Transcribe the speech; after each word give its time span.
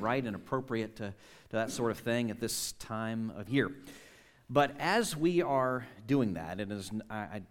right 0.00 0.24
and 0.24 0.34
appropriate 0.34 0.96
to, 0.96 1.08
to 1.50 1.56
that 1.56 1.70
sort 1.70 1.90
of 1.90 1.98
thing 1.98 2.30
at 2.30 2.40
this 2.40 2.72
time 2.72 3.32
of 3.36 3.48
year. 3.48 3.70
But 4.50 4.74
as 4.78 5.16
we 5.16 5.42
are 5.42 5.86
doing 6.06 6.34
that, 6.34 6.60
and 6.60 6.72
as 6.72 6.90
I, 7.10 7.16
I 7.16 7.42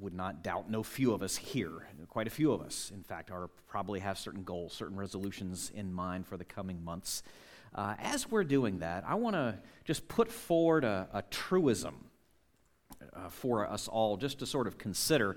would 0.00 0.14
not 0.14 0.42
doubt 0.42 0.70
no 0.70 0.82
few 0.82 1.12
of 1.14 1.22
us 1.22 1.36
here, 1.36 1.86
quite 2.08 2.26
a 2.26 2.30
few 2.30 2.52
of 2.52 2.60
us, 2.60 2.90
in 2.94 3.02
fact, 3.02 3.30
are 3.30 3.48
probably 3.68 4.00
have 4.00 4.18
certain 4.18 4.42
goals, 4.42 4.72
certain 4.72 4.96
resolutions 4.96 5.70
in 5.74 5.92
mind 5.92 6.26
for 6.26 6.36
the 6.36 6.44
coming 6.44 6.82
months. 6.84 7.22
Uh, 7.74 7.94
as 7.98 8.30
we're 8.30 8.44
doing 8.44 8.80
that, 8.80 9.04
I 9.06 9.14
want 9.14 9.36
to 9.36 9.58
just 9.84 10.08
put 10.08 10.30
forward 10.30 10.84
a, 10.84 11.08
a 11.12 11.22
truism 11.30 11.94
uh, 13.12 13.28
for 13.28 13.66
us 13.66 13.88
all, 13.88 14.16
just 14.16 14.38
to 14.40 14.46
sort 14.46 14.66
of 14.66 14.78
consider 14.78 15.36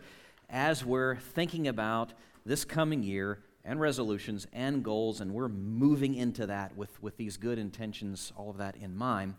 as 0.50 0.84
we're 0.84 1.18
thinking 1.18 1.68
about 1.68 2.14
this 2.46 2.66
coming 2.66 3.04
year 3.04 3.40
and 3.70 3.80
resolutions 3.80 4.48
and 4.52 4.84
goals, 4.84 5.22
and 5.22 5.32
we're 5.32 5.48
moving 5.48 6.16
into 6.16 6.48
that 6.48 6.76
with, 6.76 7.02
with 7.04 7.16
these 7.18 7.38
good 7.38 7.60
intentions, 7.60 8.34
all 8.36 8.50
of 8.50 8.58
that 8.58 8.76
in 8.76 8.98
mind. 8.98 9.36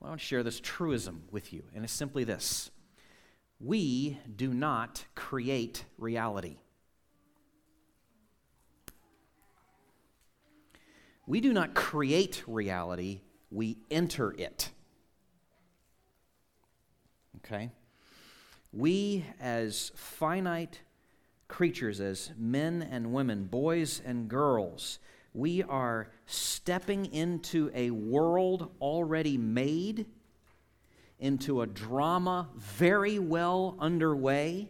I 0.00 0.06
want 0.06 0.20
to 0.20 0.24
share 0.24 0.44
this 0.44 0.60
truism 0.60 1.24
with 1.32 1.52
you, 1.52 1.64
and 1.74 1.82
it's 1.82 1.92
simply 1.92 2.22
this 2.22 2.70
We 3.58 4.18
do 4.36 4.54
not 4.54 5.04
create 5.16 5.84
reality. 5.98 6.58
We 11.26 11.40
do 11.40 11.52
not 11.52 11.74
create 11.74 12.44
reality, 12.46 13.22
we 13.50 13.78
enter 13.90 14.30
it. 14.30 14.70
Okay? 17.38 17.72
We, 18.72 19.24
as 19.40 19.90
finite 19.96 20.82
creatures, 21.48 22.00
as 22.00 22.32
men 22.36 22.86
and 22.90 23.12
women, 23.12 23.44
boys 23.44 24.00
and 24.04 24.28
girls, 24.28 24.98
we 25.32 25.62
are 25.62 26.08
stepping 26.26 27.06
into 27.12 27.70
a 27.74 27.90
world 27.90 28.70
already 28.80 29.36
made, 29.36 30.06
into 31.18 31.62
a 31.62 31.66
drama 31.66 32.48
very 32.56 33.18
well 33.18 33.76
underway. 33.78 34.68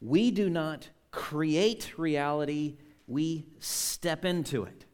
We 0.00 0.30
do 0.30 0.48
not 0.48 0.88
create 1.10 1.98
reality, 1.98 2.76
we 3.06 3.46
step 3.58 4.24
into 4.24 4.64
it. 4.64 4.84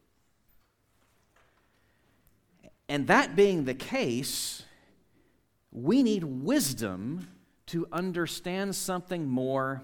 And 2.88 3.06
that 3.06 3.36
being 3.36 3.64
the 3.64 3.74
case, 3.74 4.64
we 5.70 6.02
need 6.02 6.24
wisdom 6.24 7.28
to 7.66 7.86
understand 7.90 8.74
something 8.74 9.26
more 9.26 9.82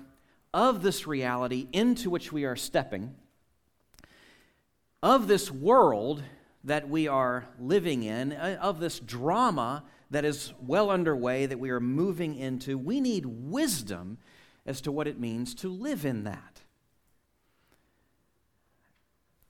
of 0.58 0.82
this 0.82 1.06
reality 1.06 1.68
into 1.72 2.10
which 2.10 2.32
we 2.32 2.44
are 2.44 2.56
stepping, 2.56 3.14
of 5.00 5.28
this 5.28 5.52
world 5.52 6.20
that 6.64 6.88
we 6.88 7.06
are 7.06 7.46
living 7.60 8.02
in, 8.02 8.32
uh, 8.32 8.58
of 8.60 8.80
this 8.80 8.98
drama 8.98 9.84
that 10.10 10.24
is 10.24 10.52
well 10.60 10.90
underway 10.90 11.46
that 11.46 11.60
we 11.60 11.70
are 11.70 11.78
moving 11.78 12.34
into. 12.34 12.76
We 12.76 13.00
need 13.00 13.24
wisdom 13.24 14.18
as 14.66 14.80
to 14.80 14.90
what 14.90 15.06
it 15.06 15.20
means 15.20 15.54
to 15.54 15.68
live 15.68 16.04
in 16.04 16.24
that. 16.24 16.62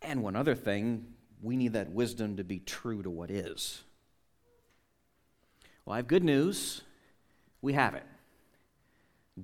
And 0.02 0.22
one 0.22 0.36
other 0.36 0.54
thing 0.54 1.06
we 1.40 1.56
need 1.56 1.72
that 1.72 1.90
wisdom 1.90 2.36
to 2.36 2.44
be 2.44 2.58
true 2.58 3.02
to 3.02 3.08
what 3.08 3.30
is. 3.30 3.82
Well, 5.86 5.94
I 5.94 5.96
have 5.96 6.06
good 6.06 6.24
news. 6.24 6.82
We 7.62 7.72
have 7.72 7.94
it. 7.94 8.04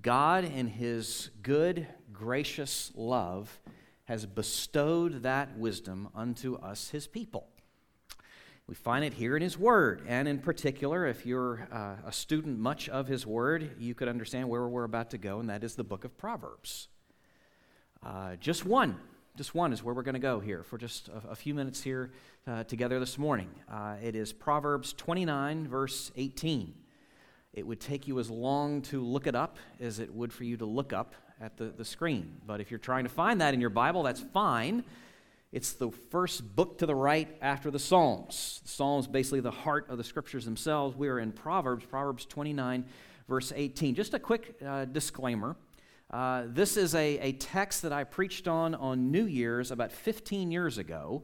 God, 0.03 0.45
in 0.45 0.67
His 0.67 1.31
good, 1.42 1.87
gracious 2.12 2.92
love, 2.95 3.61
has 4.05 4.27
bestowed 4.27 5.23
that 5.23 5.56
wisdom 5.59 6.09
unto 6.14 6.56
us, 6.56 6.91
His 6.91 7.06
people. 7.06 7.48
We 8.67 8.75
find 8.75 9.05
it 9.05 9.15
here 9.15 9.37
in 9.37 9.42
His 9.42 9.59
Word. 9.59 10.03
And 10.06 10.27
in 10.27 10.39
particular, 10.39 11.06
if 11.06 11.27
you're 11.27 11.69
uh, 11.70 11.97
a 12.06 12.12
student 12.12 12.59
much 12.59 12.89
of 12.89 13.06
His 13.06 13.27
Word, 13.27 13.77
you 13.78 13.95
could 13.95 14.09
understand 14.09 14.49
where 14.49 14.66
we're 14.66 14.84
about 14.84 15.10
to 15.10 15.19
go, 15.19 15.41
and 15.41 15.50
that 15.50 15.65
is 15.65 15.75
the 15.75 15.84
book 15.84 16.05
of 16.05 16.16
Proverbs. 16.16 16.88
Uh, 18.03 18.37
just 18.37 18.65
one 18.65 18.99
just 19.37 19.55
one 19.55 19.72
is 19.72 19.82
where 19.82 19.93
we're 19.94 20.03
going 20.03 20.15
to 20.15 20.21
go 20.21 20.38
here 20.38 20.62
for 20.62 20.78
just 20.78 21.09
a, 21.09 21.31
a 21.31 21.34
few 21.34 21.55
minutes 21.55 21.82
here 21.82 22.12
uh, 22.47 22.62
together 22.65 23.00
this 23.00 23.19
morning. 23.19 23.49
Uh, 23.69 23.97
it 24.03 24.15
is 24.15 24.32
Proverbs 24.32 24.93
29, 24.93 25.66
verse 25.66 26.12
18. 26.16 26.72
It 27.54 27.65
would 27.65 27.78
take 27.78 28.09
you 28.09 28.19
as 28.19 28.28
long 28.28 28.82
to 28.82 29.00
look 29.00 29.28
it 29.28 29.37
up 29.37 29.59
as 29.81 30.00
it 30.00 30.12
would 30.12 30.32
for 30.32 30.42
you 30.42 30.56
to 30.56 30.65
look 30.65 30.92
up 30.92 31.15
at 31.41 31.56
the, 31.56 31.66
the 31.66 31.84
screen. 31.84 32.38
But 32.44 32.60
if 32.60 32.70
you're 32.70 32.78
trying 32.78 33.04
to 33.04 33.10
find 33.10 33.41
that 33.41 33.54
in 33.54 33.60
your 33.60 33.70
Bible, 33.70 34.03
that's 34.03 34.20
fine. 34.20 34.82
It's 35.53 35.72
the 35.72 35.93
first 36.10 36.56
book 36.56 36.78
to 36.78 36.87
the 36.87 36.97
right 36.97 37.28
after 37.41 37.70
the 37.70 37.78
Psalms. 37.78 38.60
The 38.64 38.70
Psalms, 38.70 39.06
basically 39.06 39.38
the 39.38 39.53
heart 39.53 39.88
of 39.88 39.98
the 39.98 40.04
scriptures 40.04 40.44
themselves. 40.44 40.97
We 40.97 41.06
are 41.06 41.20
in 41.20 41.31
Proverbs, 41.31 41.84
Proverbs 41.84 42.26
29, 42.26 42.87
verse 43.28 43.53
18. 43.54 43.94
Just 43.94 44.14
a 44.14 44.19
quick 44.19 44.56
uh, 44.66 44.87
disclaimer. 44.87 45.54
Uh, 46.10 46.47
this 46.48 46.76
is 46.76 46.97
a, 46.97 47.19
a 47.19 47.32
text 47.34 47.82
that 47.82 47.93
I 47.93 48.03
preached 48.03 48.48
on 48.48 48.75
on 48.75 49.12
New 49.12 49.26
Year's 49.26 49.70
about 49.70 49.93
15 49.93 50.50
years 50.50 50.76
ago, 50.76 51.22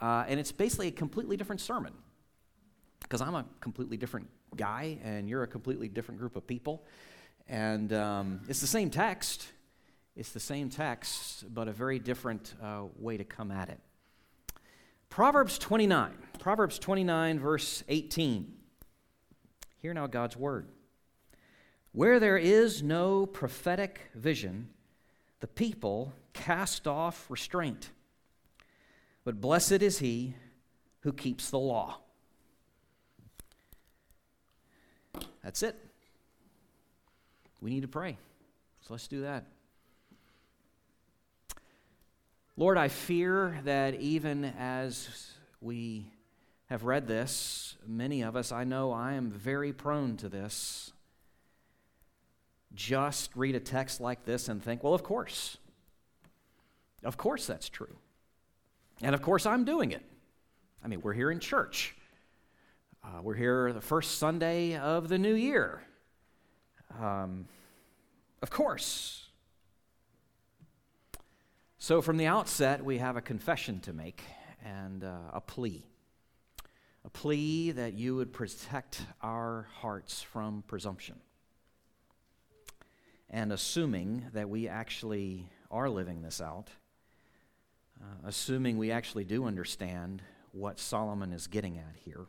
uh, 0.00 0.24
and 0.26 0.40
it's 0.40 0.52
basically 0.52 0.88
a 0.88 0.92
completely 0.92 1.36
different 1.36 1.60
sermon 1.60 1.92
because 3.02 3.20
I'm 3.20 3.36
a 3.36 3.44
completely 3.60 3.96
different 3.96 4.28
guy 4.56 4.98
and 5.04 5.28
you're 5.28 5.42
a 5.42 5.48
completely 5.48 5.88
different 5.88 6.20
group 6.20 6.36
of 6.36 6.46
people. 6.46 6.84
And 7.48 7.92
um, 7.92 8.40
it's 8.48 8.60
the 8.60 8.66
same 8.66 8.90
text, 8.90 9.46
it's 10.16 10.30
the 10.30 10.40
same 10.40 10.70
text, 10.70 11.52
but 11.52 11.68
a 11.68 11.72
very 11.72 11.98
different 11.98 12.54
uh, 12.62 12.84
way 12.98 13.16
to 13.16 13.24
come 13.24 13.50
at 13.50 13.68
it. 13.68 13.80
Proverbs 15.08 15.58
29, 15.58 16.12
Proverbs 16.38 16.78
29, 16.78 17.40
verse 17.40 17.82
18. 17.88 18.52
Hear 19.78 19.94
now 19.94 20.06
God's 20.06 20.36
word. 20.36 20.68
Where 21.92 22.20
there 22.20 22.38
is 22.38 22.82
no 22.82 23.26
prophetic 23.26 24.10
vision, 24.14 24.68
the 25.40 25.48
people 25.48 26.12
cast 26.32 26.86
off 26.86 27.26
restraint. 27.28 27.90
But 29.24 29.40
blessed 29.40 29.82
is 29.82 29.98
he 29.98 30.34
who 31.00 31.12
keeps 31.12 31.50
the 31.50 31.58
law. 31.58 31.98
That's 35.42 35.62
it. 35.62 35.76
We 37.60 37.70
need 37.70 37.82
to 37.82 37.88
pray. 37.88 38.16
So 38.82 38.94
let's 38.94 39.08
do 39.08 39.22
that. 39.22 39.44
Lord, 42.56 42.76
I 42.76 42.88
fear 42.88 43.58
that 43.64 43.94
even 43.96 44.44
as 44.58 45.32
we 45.60 46.06
have 46.66 46.84
read 46.84 47.06
this, 47.06 47.76
many 47.86 48.22
of 48.22 48.36
us, 48.36 48.52
I 48.52 48.64
know 48.64 48.92
I 48.92 49.14
am 49.14 49.30
very 49.30 49.72
prone 49.72 50.16
to 50.18 50.28
this 50.28 50.92
just 52.74 53.34
read 53.34 53.54
a 53.54 53.60
text 53.60 54.00
like 54.00 54.24
this 54.24 54.48
and 54.48 54.62
think, 54.62 54.84
well, 54.84 54.94
of 54.94 55.02
course. 55.02 55.58
Of 57.02 57.16
course 57.16 57.46
that's 57.46 57.68
true. 57.68 57.96
And 59.02 59.14
of 59.14 59.22
course 59.22 59.46
I'm 59.46 59.64
doing 59.64 59.92
it. 59.92 60.04
I 60.84 60.88
mean, 60.88 61.00
we're 61.00 61.14
here 61.14 61.30
in 61.30 61.40
church. 61.40 61.96
Uh, 63.02 63.22
we're 63.22 63.34
here 63.34 63.72
the 63.72 63.80
first 63.80 64.18
Sunday 64.18 64.76
of 64.76 65.08
the 65.08 65.18
new 65.18 65.34
year. 65.34 65.82
Um, 67.00 67.46
of 68.42 68.50
course. 68.50 69.28
So, 71.78 72.02
from 72.02 72.18
the 72.18 72.26
outset, 72.26 72.84
we 72.84 72.98
have 72.98 73.16
a 73.16 73.22
confession 73.22 73.80
to 73.80 73.94
make 73.94 74.22
and 74.62 75.02
uh, 75.02 75.16
a 75.32 75.40
plea. 75.40 75.86
A 77.04 77.10
plea 77.10 77.70
that 77.70 77.94
you 77.94 78.16
would 78.16 78.34
protect 78.34 79.02
our 79.22 79.66
hearts 79.80 80.20
from 80.20 80.62
presumption 80.66 81.16
and 83.30 83.52
assuming 83.52 84.26
that 84.34 84.50
we 84.50 84.68
actually 84.68 85.48
are 85.70 85.88
living 85.88 86.20
this 86.20 86.40
out, 86.40 86.68
uh, 88.02 88.26
assuming 88.26 88.76
we 88.76 88.90
actually 88.90 89.24
do 89.24 89.46
understand 89.46 90.20
what 90.52 90.78
Solomon 90.78 91.32
is 91.32 91.46
getting 91.46 91.78
at 91.78 91.94
here. 92.04 92.26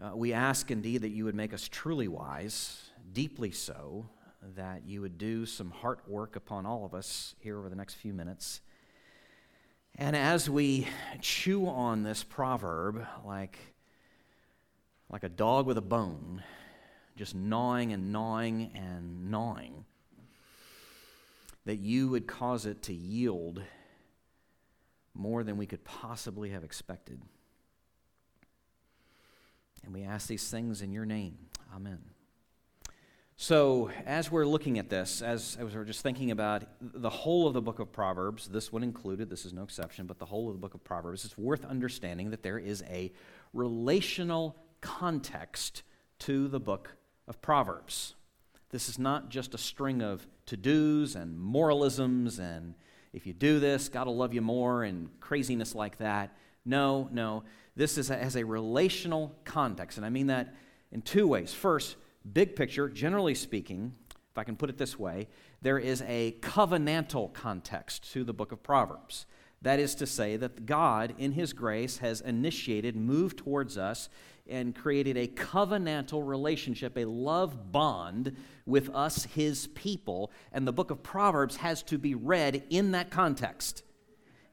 Uh, 0.00 0.14
we 0.14 0.32
ask 0.32 0.70
indeed 0.70 1.02
that 1.02 1.08
you 1.08 1.24
would 1.24 1.34
make 1.34 1.52
us 1.52 1.66
truly 1.66 2.06
wise, 2.06 2.90
deeply 3.12 3.50
so, 3.50 4.08
that 4.54 4.86
you 4.86 5.00
would 5.00 5.18
do 5.18 5.44
some 5.44 5.72
heart 5.72 6.00
work 6.06 6.36
upon 6.36 6.64
all 6.64 6.84
of 6.84 6.94
us 6.94 7.34
here 7.40 7.58
over 7.58 7.68
the 7.68 7.74
next 7.74 7.94
few 7.94 8.12
minutes. 8.12 8.60
And 9.96 10.14
as 10.14 10.48
we 10.48 10.86
chew 11.20 11.66
on 11.66 12.04
this 12.04 12.22
proverb 12.22 13.04
like, 13.24 13.58
like 15.10 15.24
a 15.24 15.28
dog 15.28 15.66
with 15.66 15.78
a 15.78 15.82
bone, 15.82 16.44
just 17.16 17.34
gnawing 17.34 17.92
and 17.92 18.12
gnawing 18.12 18.70
and 18.76 19.32
gnawing, 19.32 19.84
that 21.64 21.80
you 21.80 22.08
would 22.08 22.28
cause 22.28 22.66
it 22.66 22.82
to 22.84 22.94
yield 22.94 23.60
more 25.12 25.42
than 25.42 25.56
we 25.56 25.66
could 25.66 25.82
possibly 25.82 26.50
have 26.50 26.62
expected. 26.62 27.20
And 29.84 29.94
we 29.94 30.02
ask 30.02 30.26
these 30.26 30.50
things 30.50 30.82
in 30.82 30.92
your 30.92 31.04
name. 31.04 31.38
Amen. 31.74 31.98
So, 33.36 33.90
as 34.04 34.32
we're 34.32 34.46
looking 34.46 34.78
at 34.78 34.90
this, 34.90 35.22
as, 35.22 35.56
we're 35.60 35.84
just 35.84 36.02
thinking 36.02 36.32
about 36.32 36.64
the 36.80 37.08
whole 37.08 37.46
of 37.46 37.54
the 37.54 37.62
book 37.62 37.78
of 37.78 37.92
Proverbs, 37.92 38.48
this 38.48 38.72
one 38.72 38.82
included, 38.82 39.30
this 39.30 39.46
is 39.46 39.52
no 39.52 39.62
exception, 39.62 40.06
but 40.06 40.18
the 40.18 40.26
whole 40.26 40.48
of 40.48 40.54
the 40.54 40.58
book 40.58 40.74
of 40.74 40.82
Proverbs, 40.82 41.24
it's 41.24 41.38
worth 41.38 41.64
understanding 41.64 42.30
that 42.30 42.42
there 42.42 42.58
is 42.58 42.82
a 42.90 43.12
relational 43.52 44.56
context 44.80 45.84
to 46.20 46.48
the 46.48 46.58
book 46.58 46.96
of 47.28 47.40
Proverbs. 47.40 48.16
This 48.70 48.88
is 48.88 48.98
not 48.98 49.28
just 49.28 49.54
a 49.54 49.58
string 49.58 50.02
of 50.02 50.26
to 50.46 50.56
dos 50.56 51.14
and 51.14 51.38
moralisms 51.38 52.40
and 52.40 52.74
if 53.12 53.26
you 53.26 53.32
do 53.32 53.58
this, 53.58 53.88
God 53.88 54.06
will 54.06 54.16
love 54.16 54.34
you 54.34 54.42
more 54.42 54.84
and 54.84 55.08
craziness 55.20 55.74
like 55.74 55.98
that. 55.98 56.36
No, 56.64 57.08
no. 57.10 57.44
This 57.78 57.96
is 57.96 58.10
a, 58.10 58.16
has 58.16 58.34
a 58.34 58.44
relational 58.44 59.36
context, 59.44 59.98
and 59.98 60.04
I 60.04 60.10
mean 60.10 60.26
that 60.26 60.52
in 60.90 61.00
two 61.00 61.28
ways. 61.28 61.54
First, 61.54 61.94
big 62.32 62.56
picture, 62.56 62.88
generally 62.88 63.36
speaking, 63.36 63.94
if 64.10 64.36
I 64.36 64.42
can 64.42 64.56
put 64.56 64.68
it 64.68 64.78
this 64.78 64.98
way, 64.98 65.28
there 65.62 65.78
is 65.78 66.02
a 66.02 66.32
covenantal 66.40 67.32
context 67.32 68.12
to 68.14 68.24
the 68.24 68.34
book 68.34 68.50
of 68.50 68.64
Proverbs. 68.64 69.26
That 69.62 69.78
is 69.78 69.94
to 69.94 70.06
say, 70.06 70.36
that 70.36 70.66
God, 70.66 71.14
in 71.18 71.30
His 71.30 71.52
grace, 71.52 71.98
has 71.98 72.20
initiated, 72.20 72.96
moved 72.96 73.38
towards 73.38 73.78
us, 73.78 74.08
and 74.48 74.74
created 74.74 75.16
a 75.16 75.28
covenantal 75.28 76.26
relationship, 76.26 76.98
a 76.98 77.04
love 77.04 77.70
bond 77.70 78.36
with 78.66 78.90
us, 78.92 79.22
His 79.22 79.68
people. 79.68 80.32
And 80.52 80.66
the 80.66 80.72
book 80.72 80.90
of 80.90 81.04
Proverbs 81.04 81.54
has 81.58 81.84
to 81.84 81.96
be 81.96 82.16
read 82.16 82.64
in 82.70 82.90
that 82.90 83.12
context, 83.12 83.84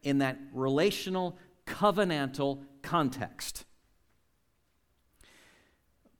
in 0.03 0.19
that 0.19 0.37
relational, 0.53 1.39
covenantal 1.65 2.63
context. 2.85 3.65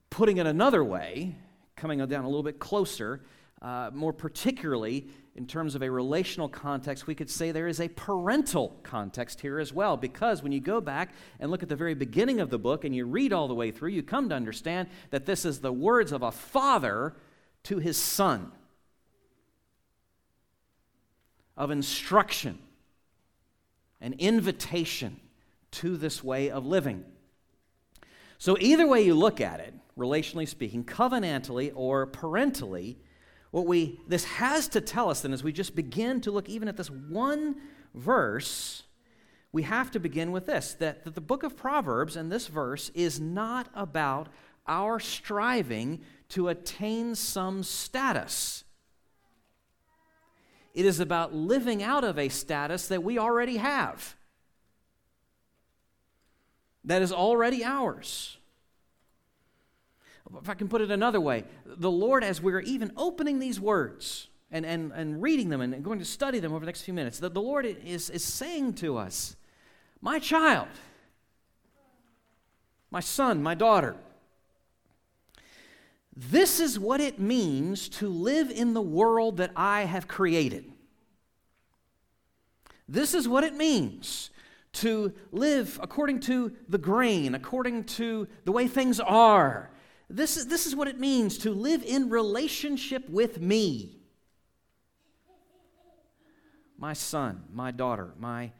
Putting 0.09 0.37
it 0.37 0.47
another 0.47 0.83
way, 0.83 1.35
coming 1.75 1.99
down 1.99 2.25
a 2.25 2.27
little 2.27 2.43
bit 2.43 2.59
closer, 2.59 3.21
uh, 3.61 3.91
more 3.93 4.11
particularly 4.11 5.07
in 5.35 5.45
terms 5.45 5.75
of 5.75 5.83
a 5.83 5.89
relational 5.89 6.49
context, 6.49 7.07
we 7.07 7.15
could 7.15 7.29
say 7.29 7.51
there 7.51 7.67
is 7.67 7.79
a 7.79 7.87
parental 7.89 8.79
context 8.83 9.41
here 9.41 9.59
as 9.59 9.71
well. 9.71 9.95
Because 9.95 10.41
when 10.41 10.51
you 10.51 10.59
go 10.59 10.81
back 10.81 11.13
and 11.39 11.51
look 11.51 11.61
at 11.61 11.69
the 11.69 11.75
very 11.75 11.93
beginning 11.93 12.39
of 12.39 12.49
the 12.49 12.59
book 12.59 12.83
and 12.83 12.95
you 12.95 13.05
read 13.05 13.31
all 13.31 13.47
the 13.47 13.53
way 13.53 13.71
through, 13.71 13.89
you 13.89 14.01
come 14.01 14.29
to 14.29 14.35
understand 14.35 14.87
that 15.11 15.25
this 15.25 15.45
is 15.45 15.59
the 15.59 15.73
words 15.73 16.11
of 16.11 16.23
a 16.23 16.31
father 16.31 17.15
to 17.63 17.79
his 17.79 17.97
son 17.97 18.51
of 21.57 21.71
instruction, 21.71 22.59
an 24.01 24.13
invitation 24.19 25.19
to 25.75 25.97
this 25.97 26.23
way 26.23 26.49
of 26.49 26.65
living. 26.65 27.05
So, 28.37 28.57
either 28.59 28.87
way 28.87 29.01
you 29.01 29.15
look 29.15 29.39
at 29.39 29.59
it, 29.59 29.73
relationally 29.97 30.47
speaking, 30.47 30.83
covenantally 30.83 31.71
or 31.73 32.05
parentally, 32.05 32.97
what 33.51 33.65
we 33.65 33.99
this 34.07 34.25
has 34.25 34.67
to 34.69 34.81
tell 34.81 35.09
us 35.09 35.21
then 35.21 35.31
as 35.31 35.43
we 35.43 35.53
just 35.53 35.75
begin 35.75 36.19
to 36.21 36.31
look 36.31 36.49
even 36.49 36.67
at 36.67 36.75
this 36.75 36.89
one 36.89 37.55
verse, 37.93 38.83
we 39.51 39.63
have 39.63 39.91
to 39.91 39.99
begin 39.99 40.33
with 40.33 40.45
this 40.45 40.73
that, 40.75 41.05
that 41.05 41.15
the 41.15 41.21
book 41.21 41.43
of 41.43 41.55
Proverbs 41.55 42.17
and 42.17 42.31
this 42.31 42.47
verse 42.47 42.91
is 42.93 43.19
not 43.19 43.69
about 43.73 44.27
our 44.67 44.99
striving 44.99 46.01
to 46.29 46.49
attain 46.49 47.15
some 47.15 47.63
status. 47.63 48.63
It 50.73 50.85
is 50.85 50.99
about 50.99 51.33
living 51.33 51.81
out 51.81 52.03
of 52.03 52.19
a 52.19 52.27
status 52.27 52.89
that 52.89 53.01
we 53.03 53.17
already 53.17 53.57
have, 53.57 54.17
that 56.85 57.01
is 57.01 57.11
already 57.11 57.63
ours. 57.63 58.37
If 60.41 60.49
I 60.49 60.53
can 60.53 60.67
put 60.67 60.81
it 60.81 60.91
another 60.91 61.21
way, 61.21 61.43
the 61.65 61.91
Lord, 61.91 62.23
as 62.23 62.41
we're 62.41 62.61
even 62.61 62.91
opening 62.97 63.39
these 63.39 63.59
words 63.59 64.27
and, 64.51 64.65
and, 64.65 64.91
and 64.91 65.21
reading 65.21 65.49
them 65.49 65.61
and 65.61 65.83
going 65.83 65.99
to 65.99 66.05
study 66.05 66.39
them 66.39 66.51
over 66.51 66.61
the 66.61 66.65
next 66.65 66.81
few 66.81 66.93
minutes, 66.93 67.19
the, 67.19 67.29
the 67.29 67.41
Lord 67.41 67.65
is, 67.65 68.09
is 68.09 68.23
saying 68.23 68.73
to 68.75 68.97
us, 68.97 69.35
My 70.01 70.19
child, 70.19 70.67
my 72.89 73.01
son, 73.01 73.43
my 73.43 73.53
daughter, 73.53 73.95
this 76.15 76.59
is 76.59 76.79
what 76.79 77.01
it 77.01 77.19
means 77.19 77.89
to 77.89 78.07
live 78.07 78.49
in 78.49 78.73
the 78.73 78.81
world 78.81 79.37
that 79.37 79.51
I 79.55 79.81
have 79.81 80.07
created. 80.07 80.71
This 82.87 83.13
is 83.13 83.27
what 83.27 83.43
it 83.43 83.53
means 83.53 84.29
to 84.75 85.13
live 85.31 85.79
according 85.81 86.19
to 86.21 86.51
the 86.69 86.77
grain, 86.77 87.35
according 87.35 87.85
to 87.85 88.27
the 88.43 88.51
way 88.51 88.67
things 88.67 88.99
are, 88.99 89.71
this 90.09 90.37
is, 90.37 90.47
this 90.47 90.67
is 90.67 90.75
what 90.75 90.87
it 90.87 90.99
means 90.99 91.37
to 91.39 91.51
live 91.51 91.83
in 91.83 92.09
relationship 92.09 93.09
with 93.09 93.41
me. 93.41 93.97
My 96.77 96.93
son, 96.93 97.43
my 97.51 97.71
daughter, 97.71 98.13
my, 98.19 98.51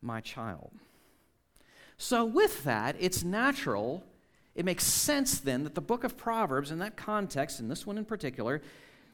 my 0.00 0.20
child. 0.20 0.70
So, 1.96 2.24
with 2.24 2.64
that, 2.64 2.96
it's 3.00 3.24
natural, 3.24 4.04
it 4.54 4.64
makes 4.64 4.84
sense 4.84 5.40
then 5.40 5.64
that 5.64 5.74
the 5.74 5.80
book 5.80 6.04
of 6.04 6.16
Proverbs, 6.16 6.70
in 6.70 6.78
that 6.80 6.96
context, 6.96 7.58
in 7.58 7.68
this 7.68 7.86
one 7.86 7.98
in 7.98 8.04
particular, 8.04 8.60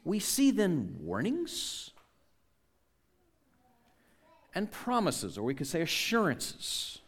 we 0.04 0.18
see 0.18 0.50
then 0.50 0.96
warnings 0.98 1.92
and 4.54 4.70
promises, 4.70 5.38
or 5.38 5.42
we 5.42 5.54
could 5.54 5.66
say 5.66 5.82
assurances. 5.82 6.98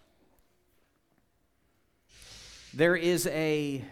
There 2.75 2.97
is 2.97 3.27
a 3.27 3.85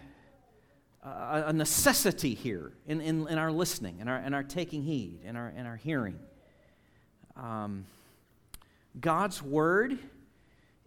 a 1.02 1.52
necessity 1.52 2.34
here 2.34 2.72
in, 2.86 3.00
in, 3.00 3.26
in, 3.28 3.38
our 3.38 3.50
listening, 3.50 4.00
in 4.00 4.08
our, 4.08 4.18
in 4.18 4.34
our 4.34 4.42
taking 4.42 4.82
heed, 4.82 5.20
in 5.24 5.34
our, 5.34 5.48
in 5.56 5.64
our 5.64 5.76
hearing. 5.76 6.18
Um, 7.36 7.86
God's 9.00 9.42
word 9.42 9.98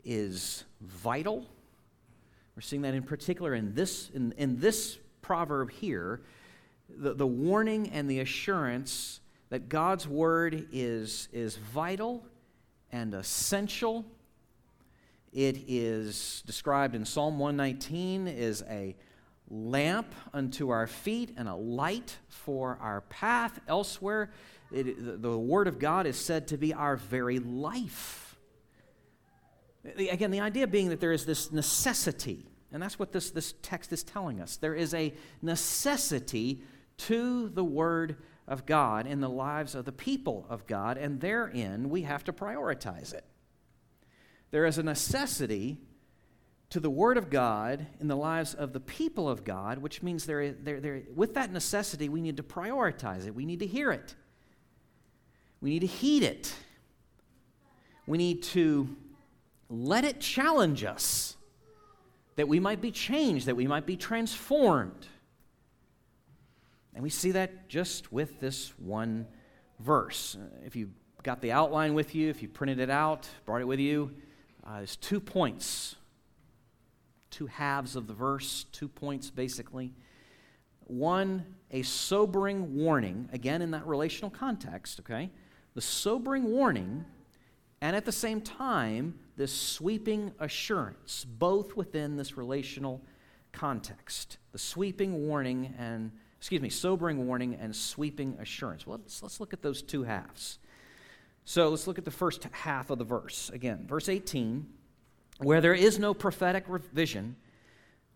is 0.05 0.65
vital. 0.81 1.47
We're 2.55 2.61
seeing 2.61 2.83
that 2.83 2.93
in 2.93 3.03
particular 3.03 3.55
in 3.55 3.73
this, 3.73 4.11
in, 4.13 4.33
in 4.37 4.59
this 4.59 4.99
proverb 5.23 5.71
here, 5.71 6.21
the, 6.89 7.13
the 7.13 7.25
warning 7.25 7.89
and 7.89 8.07
the 8.07 8.19
assurance 8.19 9.19
that 9.49 9.67
God's 9.67 10.07
word 10.07 10.67
is, 10.71 11.27
is 11.33 11.55
vital 11.55 12.23
and 12.93 13.15
essential. 13.15 14.05
It 15.33 15.65
is 15.67 16.43
described 16.45 16.93
in 16.95 17.03
Psalm 17.05 17.39
119 17.39 18.27
as 18.27 18.63
a 18.69 18.95
lamp 19.49 20.13
unto 20.31 20.69
our 20.69 20.85
feet 20.87 21.33
and 21.35 21.49
a 21.49 21.55
light 21.55 22.17
for 22.29 22.77
our 22.79 23.01
path. 23.01 23.59
Elsewhere, 23.67 24.31
it, 24.71 25.03
the, 25.03 25.17
the 25.17 25.37
Word 25.37 25.67
of 25.67 25.79
God 25.79 26.05
is 26.05 26.17
said 26.17 26.47
to 26.49 26.57
be 26.57 26.71
our 26.73 26.95
very 26.95 27.39
life. 27.39 28.37
Again, 29.97 30.31
the 30.31 30.39
idea 30.39 30.67
being 30.67 30.89
that 30.89 30.99
there 30.99 31.11
is 31.11 31.25
this 31.25 31.51
necessity, 31.51 32.45
and 32.71 32.81
that's 32.81 32.99
what 32.99 33.11
this, 33.11 33.31
this 33.31 33.55
text 33.63 33.91
is 33.91 34.03
telling 34.03 34.39
us. 34.39 34.55
There 34.57 34.75
is 34.75 34.93
a 34.93 35.13
necessity 35.41 36.61
to 36.97 37.49
the 37.49 37.63
Word 37.63 38.17
of 38.47 38.65
God 38.65 39.07
in 39.07 39.21
the 39.21 39.29
lives 39.29 39.75
of 39.75 39.85
the 39.85 39.91
people 39.91 40.45
of 40.49 40.67
God, 40.67 40.97
and 40.97 41.21
therein 41.21 41.89
we 41.89 42.01
have 42.03 42.23
to 42.25 42.33
prioritize 42.33 43.13
it. 43.13 43.25
There 44.51 44.65
is 44.65 44.77
a 44.77 44.83
necessity 44.83 45.77
to 46.69 46.79
the 46.79 46.89
Word 46.89 47.17
of 47.17 47.29
God 47.29 47.85
in 47.99 48.07
the 48.07 48.15
lives 48.15 48.53
of 48.53 48.73
the 48.73 48.79
people 48.79 49.29
of 49.29 49.43
God, 49.43 49.77
which 49.77 50.01
means 50.01 50.25
there, 50.25 50.51
there, 50.51 50.79
there, 50.79 51.03
with 51.15 51.35
that 51.35 51.51
necessity, 51.51 52.09
we 52.09 52.21
need 52.21 52.37
to 52.37 52.43
prioritize 52.43 53.27
it. 53.27 53.35
We 53.35 53.45
need 53.45 53.59
to 53.59 53.67
hear 53.67 53.91
it. 53.91 54.15
We 55.61 55.69
need 55.69 55.81
to 55.81 55.87
heed 55.87 56.23
it. 56.23 56.53
We 58.05 58.17
need 58.17 58.43
to 58.43 58.95
let 59.69 60.03
it 60.03 60.19
challenge 60.19 60.83
us 60.83 61.37
that 62.35 62.47
we 62.47 62.59
might 62.59 62.81
be 62.81 62.91
changed, 62.91 63.45
that 63.45 63.55
we 63.55 63.67
might 63.67 63.85
be 63.85 63.95
transformed. 63.95 65.07
And 66.95 67.03
we 67.03 67.09
see 67.09 67.31
that 67.31 67.69
just 67.69 68.11
with 68.11 68.39
this 68.39 68.73
one 68.77 69.27
verse. 69.79 70.37
If 70.65 70.75
you 70.75 70.91
got 71.23 71.41
the 71.41 71.51
outline 71.51 71.93
with 71.93 72.13
you, 72.13 72.29
if 72.29 72.41
you 72.41 72.47
printed 72.47 72.79
it 72.79 72.89
out, 72.89 73.27
brought 73.45 73.61
it 73.61 73.67
with 73.67 73.79
you, 73.79 74.11
uh, 74.65 74.77
there's 74.77 74.95
two 74.95 75.19
points 75.19 75.95
two 77.33 77.47
halves 77.47 77.95
of 77.95 78.05
the 78.05 78.13
verse, 78.13 78.65
two 78.71 78.87
points 78.87 79.31
basically. 79.31 79.91
One, 80.85 81.45
a 81.71 81.81
sobering 81.81 82.75
warning, 82.75 83.27
again 83.33 83.63
in 83.63 83.71
that 83.71 83.87
relational 83.87 84.29
context, 84.29 84.99
okay? 84.99 85.31
The 85.73 85.81
sobering 85.81 86.51
warning, 86.51 87.05
and 87.81 87.95
at 87.95 88.05
the 88.05 88.11
same 88.11 88.39
time, 88.39 89.17
this 89.35 89.51
sweeping 89.51 90.31
assurance, 90.39 91.25
both 91.25 91.75
within 91.75 92.15
this 92.15 92.37
relational 92.37 93.01
context. 93.51 94.37
The 94.51 94.59
sweeping 94.59 95.27
warning 95.27 95.73
and, 95.79 96.11
excuse 96.43 96.61
me, 96.61 96.67
sobering 96.67 97.25
warning 97.25 97.55
and 97.55 97.73
sweeping 97.73 98.35
assurance. 98.37 98.85
Well, 98.85 98.99
let's, 99.01 99.23
let's 99.23 99.39
look 99.39 99.53
at 99.53 99.61
those 99.61 99.81
two 99.81 100.03
halves. 100.03 100.59
So 101.45 101.69
let's 101.69 101.87
look 101.87 101.97
at 101.97 102.03
the 102.03 102.11
first 102.11 102.43
half 102.51 102.89
of 102.89 102.97
the 102.97 103.05
verse. 103.05 103.49
Again, 103.53 103.85
verse 103.87 104.09
18 104.09 104.67
where 105.37 105.61
there 105.61 105.73
is 105.73 105.97
no 105.97 106.13
prophetic 106.13 106.67
vision, 106.67 107.37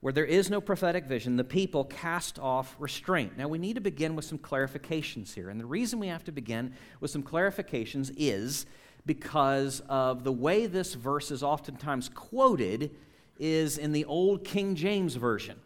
where 0.02 0.12
there 0.12 0.26
is 0.26 0.50
no 0.50 0.60
prophetic 0.60 1.06
vision, 1.06 1.38
the 1.38 1.44
people 1.46 1.86
cast 1.86 2.38
off 2.38 2.76
restraint. 2.80 3.38
Now, 3.38 3.48
we 3.48 3.60
need 3.60 3.76
to 3.76 3.82
begin 3.82 4.14
with 4.14 4.26
some 4.26 4.38
clarifications 4.38 5.34
here. 5.34 5.50
And 5.50 5.58
the 5.58 5.66
reason 5.66 5.98
we 5.98 6.08
have 6.08 6.26
to 6.26 6.34
begin 6.34 6.74
with 7.00 7.12
some 7.12 7.24
clarifications 7.24 8.14
is 8.18 8.66
because 9.06 9.82
of 9.88 10.26
the 10.26 10.34
way 10.34 10.66
this 10.66 10.96
verse 10.96 11.32
is 11.32 11.44
oftentimes 11.44 12.10
quoted 12.10 12.92
is 13.40 13.78
in 13.78 13.94
the 13.94 14.04
old 14.04 14.44
King 14.44 14.76
James 14.76 15.16
Version, 15.16 15.58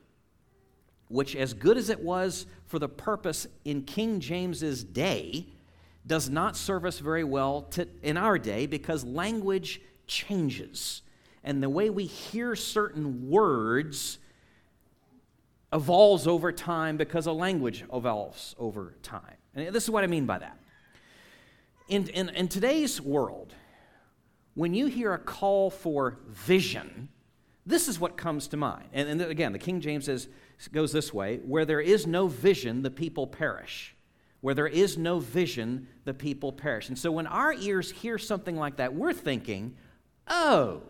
which, 1.11 1.35
as 1.35 1.53
good 1.53 1.77
as 1.77 1.89
it 1.89 1.99
was 1.99 2.45
for 2.65 2.79
the 2.79 2.89
purpose 2.89 3.47
in 3.65 3.83
King 3.83 4.19
James's 4.19 4.83
day, 4.83 5.47
does 6.07 6.29
not 6.29 6.57
serve 6.57 6.85
us 6.85 6.99
very 6.99 7.23
well 7.23 7.63
to, 7.63 7.87
in 8.01 8.17
our 8.17 8.39
day 8.39 8.65
because 8.65 9.03
language 9.03 9.81
changes. 10.07 11.01
And 11.43 11.61
the 11.61 11.69
way 11.69 11.89
we 11.89 12.05
hear 12.05 12.55
certain 12.55 13.29
words 13.29 14.19
evolves 15.73 16.27
over 16.27 16.51
time 16.51 16.97
because 16.97 17.27
a 17.27 17.31
language 17.31 17.83
evolves 17.93 18.55
over 18.57 18.95
time. 19.03 19.37
And 19.55 19.73
this 19.73 19.83
is 19.83 19.89
what 19.89 20.03
I 20.03 20.07
mean 20.07 20.25
by 20.25 20.39
that. 20.39 20.57
In, 21.87 22.07
in, 22.09 22.29
in 22.29 22.47
today's 22.47 23.01
world, 23.01 23.53
when 24.53 24.73
you 24.73 24.87
hear 24.87 25.13
a 25.13 25.19
call 25.19 25.69
for 25.69 26.19
vision, 26.27 27.09
this 27.65 27.87
is 27.87 27.99
what 27.99 28.17
comes 28.17 28.47
to 28.49 28.57
mind. 28.57 28.87
And, 28.93 29.07
and 29.07 29.21
again, 29.21 29.53
the 29.53 29.59
King 29.59 29.81
James 29.81 30.05
says, 30.05 30.27
goes 30.71 30.91
this 30.91 31.13
way 31.13 31.37
where 31.37 31.65
there 31.65 31.81
is 31.81 32.07
no 32.07 32.27
vision, 32.27 32.81
the 32.81 32.91
people 32.91 33.27
perish. 33.27 33.95
Where 34.41 34.55
there 34.55 34.67
is 34.67 34.97
no 34.97 35.19
vision, 35.19 35.87
the 36.03 36.15
people 36.15 36.51
perish. 36.51 36.87
And 36.87 36.97
so 36.97 37.11
when 37.11 37.27
our 37.27 37.53
ears 37.53 37.91
hear 37.91 38.17
something 38.17 38.55
like 38.55 38.77
that, 38.77 38.95
we're 38.95 39.13
thinking, 39.13 39.75
oh, 40.27 40.81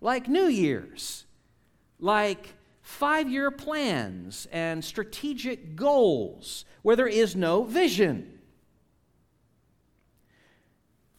like 0.00 0.26
New 0.26 0.46
Year's, 0.46 1.26
like 2.00 2.54
five 2.80 3.28
year 3.28 3.50
plans 3.50 4.48
and 4.50 4.82
strategic 4.82 5.76
goals, 5.76 6.64
where 6.80 6.96
there 6.96 7.06
is 7.06 7.36
no 7.36 7.64
vision. 7.64 8.38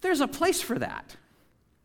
There's 0.01 0.21
a 0.21 0.27
place 0.27 0.61
for 0.61 0.79
that. 0.79 1.15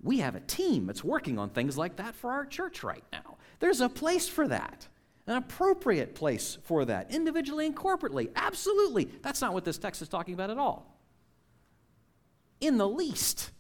We 0.05 0.19
have 0.19 0.37
a 0.37 0.41
team 0.41 0.87
that's 0.87 1.03
working 1.03 1.39
on 1.39 1.49
things 1.49 1.79
like 1.79 1.97
that 1.97 2.15
for 2.15 2.31
our 2.31 2.45
church 2.45 2.85
right 2.85 3.03
now. 3.11 3.39
There's 3.59 3.81
a 3.81 3.89
place 3.89 4.29
for 4.29 4.47
that, 4.49 4.87
an 5.27 5.39
appropriate 5.39 6.15
place 6.15 6.59
for 6.63 6.85
that, 6.85 7.11
individually 7.11 7.65
and 7.65 7.75
corporately. 7.75 8.31
Absolutely. 8.37 9.09
That's 9.23 9.41
not 9.41 9.55
what 9.55 9.65
this 9.65 9.79
text 9.79 10.03
is 10.03 10.09
talking 10.09 10.35
about 10.35 10.51
at 10.51 10.59
all. 10.59 10.95
In 12.61 12.77
the 12.77 12.87
least. 12.87 13.51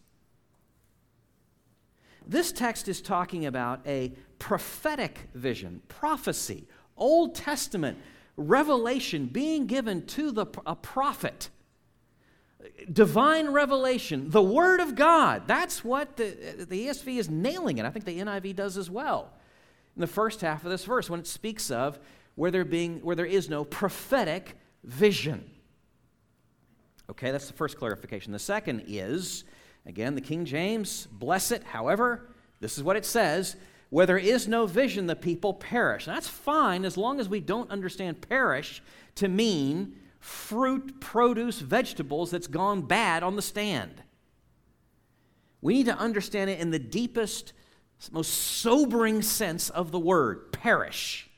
This 2.26 2.52
text 2.52 2.88
is 2.88 3.00
talking 3.00 3.46
about 3.46 3.80
a 3.86 4.12
prophetic 4.38 5.30
vision, 5.34 5.80
prophecy, 5.88 6.68
Old 6.96 7.34
Testament 7.34 7.98
revelation 8.36 9.26
being 9.26 9.66
given 9.66 10.04
to 10.06 10.30
the, 10.30 10.46
a 10.66 10.76
prophet 10.76 11.48
divine 12.92 13.50
revelation, 13.50 14.30
the 14.30 14.42
Word 14.42 14.80
of 14.80 14.94
God. 14.94 15.46
That's 15.46 15.84
what 15.84 16.16
the, 16.16 16.66
the 16.68 16.86
ESV 16.86 17.18
is 17.18 17.30
nailing 17.30 17.78
it. 17.78 17.84
I 17.84 17.90
think 17.90 18.04
the 18.04 18.18
NIV 18.18 18.56
does 18.56 18.76
as 18.76 18.90
well. 18.90 19.32
In 19.96 20.00
the 20.00 20.06
first 20.06 20.40
half 20.40 20.64
of 20.64 20.70
this 20.70 20.84
verse, 20.84 21.08
when 21.08 21.20
it 21.20 21.26
speaks 21.26 21.70
of 21.70 21.98
where 22.34 22.50
there, 22.50 22.64
being, 22.64 23.00
where 23.00 23.16
there 23.16 23.26
is 23.26 23.48
no 23.48 23.64
prophetic 23.64 24.56
vision. 24.82 25.50
Okay, 27.10 27.30
that's 27.30 27.46
the 27.46 27.52
first 27.52 27.78
clarification. 27.78 28.32
The 28.32 28.38
second 28.38 28.84
is, 28.88 29.44
again, 29.86 30.14
the 30.14 30.20
King 30.20 30.44
James, 30.44 31.06
bless 31.12 31.50
it. 31.50 31.62
However, 31.64 32.28
this 32.60 32.76
is 32.76 32.82
what 32.82 32.96
it 32.96 33.04
says 33.04 33.56
where 33.90 34.06
there 34.06 34.18
is 34.18 34.48
no 34.48 34.66
vision, 34.66 35.06
the 35.06 35.14
people 35.14 35.54
perish. 35.54 36.08
And 36.08 36.16
that's 36.16 36.26
fine 36.26 36.84
as 36.84 36.96
long 36.96 37.20
as 37.20 37.28
we 37.28 37.38
don't 37.38 37.70
understand 37.70 38.20
perish 38.28 38.82
to 39.14 39.28
mean 39.28 39.94
fruit, 40.24 41.02
produce, 41.02 41.60
vegetables 41.60 42.30
that's 42.30 42.46
gone 42.46 42.80
bad 42.80 43.22
on 43.22 43.36
the 43.36 43.42
stand. 43.42 44.02
We 45.60 45.74
need 45.74 45.86
to 45.86 45.98
understand 45.98 46.48
it 46.48 46.60
in 46.60 46.70
the 46.70 46.78
deepest, 46.78 47.52
most 48.10 48.30
sobering 48.32 49.20
sense 49.20 49.68
of 49.68 49.92
the 49.92 49.98
word 49.98 50.50
perish. 50.50 51.28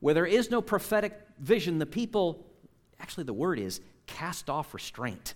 Where 0.00 0.14
there 0.14 0.24
is 0.24 0.50
no 0.50 0.62
prophetic 0.62 1.12
vision, 1.38 1.78
the 1.78 1.84
people, 1.84 2.46
actually, 2.98 3.24
the 3.24 3.34
word 3.34 3.58
is 3.58 3.82
cast 4.06 4.48
off 4.48 4.72
restraint. 4.72 5.34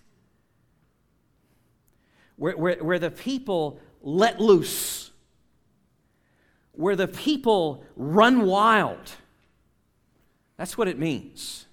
Where, 2.37 2.57
where, 2.57 2.83
where 2.83 2.99
the 2.99 3.11
people 3.11 3.79
let 4.01 4.41
loose, 4.41 5.11
where 6.73 6.97
the 6.97 7.09
people 7.09 7.85
run 7.95 8.47
wild. 8.47 9.13
That's 10.57 10.79
what 10.79 10.89
it 10.89 10.99
means. 10.99 11.67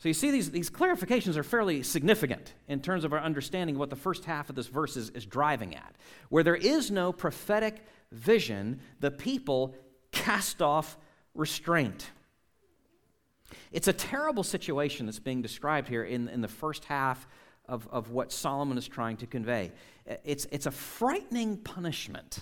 So 0.00 0.08
you 0.08 0.14
see, 0.14 0.30
these, 0.30 0.50
these 0.50 0.70
clarifications 0.70 1.36
are 1.36 1.42
fairly 1.42 1.82
significant 1.82 2.54
in 2.68 2.80
terms 2.80 3.04
of 3.04 3.12
our 3.12 3.20
understanding 3.20 3.76
of 3.76 3.80
what 3.80 3.90
the 3.90 3.96
first 3.96 4.24
half 4.24 4.48
of 4.48 4.56
this 4.56 4.66
verse 4.66 4.96
is, 4.96 5.10
is 5.10 5.26
driving 5.26 5.76
at. 5.76 5.94
Where 6.30 6.42
there 6.42 6.56
is 6.56 6.90
no 6.90 7.12
prophetic 7.12 7.84
vision, 8.10 8.80
the 9.00 9.10
people 9.10 9.74
cast 10.10 10.62
off 10.62 10.96
restraint. 11.34 12.10
It's 13.72 13.88
a 13.88 13.92
terrible 13.92 14.42
situation 14.42 15.04
that's 15.04 15.18
being 15.18 15.42
described 15.42 15.86
here 15.86 16.04
in, 16.04 16.28
in 16.28 16.40
the 16.40 16.48
first 16.48 16.86
half 16.86 17.28
of, 17.66 17.86
of 17.92 18.10
what 18.10 18.32
Solomon 18.32 18.78
is 18.78 18.88
trying 18.88 19.18
to 19.18 19.26
convey. 19.26 19.70
It's, 20.24 20.46
it's 20.50 20.64
a 20.64 20.70
frightening 20.70 21.58
punishment 21.58 22.38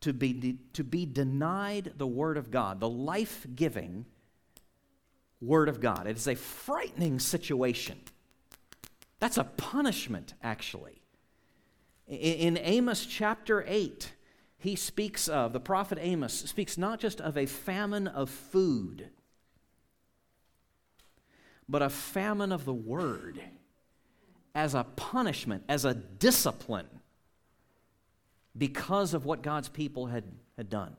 to 0.00 0.12
be, 0.12 0.32
de- 0.32 0.58
to 0.72 0.82
be 0.82 1.06
denied 1.06 1.92
the 1.96 2.08
Word 2.08 2.36
of 2.36 2.50
God, 2.50 2.80
the 2.80 2.88
life 2.88 3.46
giving 3.54 4.04
Word 5.40 5.68
of 5.68 5.80
God. 5.80 6.06
It 6.06 6.16
is 6.16 6.26
a 6.26 6.34
frightening 6.34 7.18
situation. 7.18 7.98
That's 9.20 9.38
a 9.38 9.44
punishment, 9.44 10.34
actually. 10.42 11.00
In, 12.06 12.56
in 12.56 12.58
Amos 12.58 13.06
chapter 13.06 13.64
8, 13.66 14.12
he 14.58 14.74
speaks 14.74 15.28
of, 15.28 15.52
the 15.52 15.60
prophet 15.60 15.98
Amos 16.00 16.32
speaks 16.32 16.76
not 16.76 16.98
just 16.98 17.20
of 17.20 17.36
a 17.36 17.46
famine 17.46 18.08
of 18.08 18.30
food, 18.30 19.10
but 21.68 21.82
a 21.82 21.90
famine 21.90 22.50
of 22.50 22.64
the 22.64 22.74
Word 22.74 23.40
as 24.54 24.74
a 24.74 24.84
punishment, 24.84 25.62
as 25.68 25.84
a 25.84 25.94
discipline 25.94 26.88
because 28.56 29.14
of 29.14 29.24
what 29.24 29.42
God's 29.42 29.68
people 29.68 30.06
had, 30.06 30.24
had 30.56 30.68
done. 30.68 30.96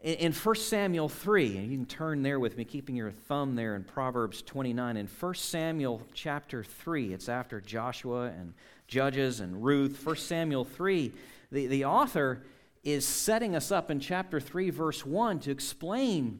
In 0.00 0.32
1 0.32 0.54
Samuel 0.54 1.08
3, 1.08 1.56
and 1.56 1.72
you 1.72 1.76
can 1.76 1.84
turn 1.84 2.22
there 2.22 2.38
with 2.38 2.56
me, 2.56 2.64
keeping 2.64 2.94
your 2.94 3.10
thumb 3.10 3.56
there 3.56 3.74
in 3.74 3.82
Proverbs 3.82 4.42
29. 4.42 4.96
In 4.96 5.08
1 5.08 5.34
Samuel 5.34 6.02
chapter 6.14 6.62
3, 6.62 7.12
it's 7.12 7.28
after 7.28 7.60
Joshua 7.60 8.26
and 8.26 8.54
Judges 8.86 9.40
and 9.40 9.64
Ruth. 9.64 10.06
1 10.06 10.14
Samuel 10.14 10.64
3, 10.64 11.12
the, 11.50 11.66
the 11.66 11.84
author 11.84 12.44
is 12.84 13.04
setting 13.04 13.56
us 13.56 13.72
up 13.72 13.90
in 13.90 13.98
chapter 13.98 14.38
3, 14.38 14.70
verse 14.70 15.04
1, 15.04 15.40
to 15.40 15.50
explain 15.50 16.38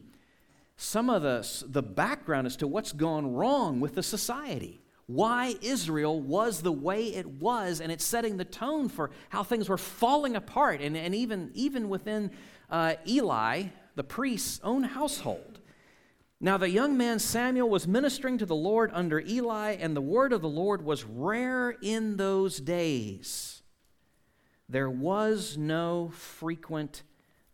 some 0.77 1.09
of 1.09 1.21
the, 1.21 1.45
the 1.67 1.83
background 1.83 2.47
as 2.47 2.55
to 2.55 2.67
what's 2.67 2.93
gone 2.93 3.33
wrong 3.33 3.81
with 3.81 3.95
the 3.95 4.03
society. 4.03 4.79
Why 5.05 5.55
Israel 5.61 6.21
was 6.21 6.61
the 6.61 6.71
way 6.71 7.13
it 7.13 7.27
was, 7.27 7.81
and 7.81 7.91
it's 7.91 8.05
setting 8.05 8.37
the 8.37 8.45
tone 8.45 8.87
for 8.87 9.09
how 9.27 9.43
things 9.43 9.67
were 9.67 9.77
falling 9.77 10.37
apart, 10.37 10.79
and, 10.79 10.95
and 10.95 11.13
even, 11.13 11.51
even 11.55 11.89
within 11.89 12.31
uh, 12.69 12.95
Eli, 13.07 13.63
the 13.95 14.03
priest's 14.03 14.59
own 14.63 14.83
household. 14.83 15.59
Now, 16.41 16.57
the 16.57 16.69
young 16.69 16.97
man 16.97 17.19
Samuel 17.19 17.69
was 17.69 17.87
ministering 17.87 18.37
to 18.37 18.45
the 18.45 18.55
Lord 18.55 18.91
under 18.93 19.19
Eli, 19.19 19.71
and 19.73 19.95
the 19.95 20.01
word 20.01 20.31
of 20.31 20.41
the 20.41 20.47
Lord 20.47 20.83
was 20.83 21.03
rare 21.03 21.71
in 21.81 22.15
those 22.15 22.59
days. 22.59 23.61
There 24.69 24.89
was 24.89 25.57
no 25.57 26.11
frequent 26.13 27.03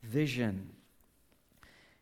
vision. 0.04 0.72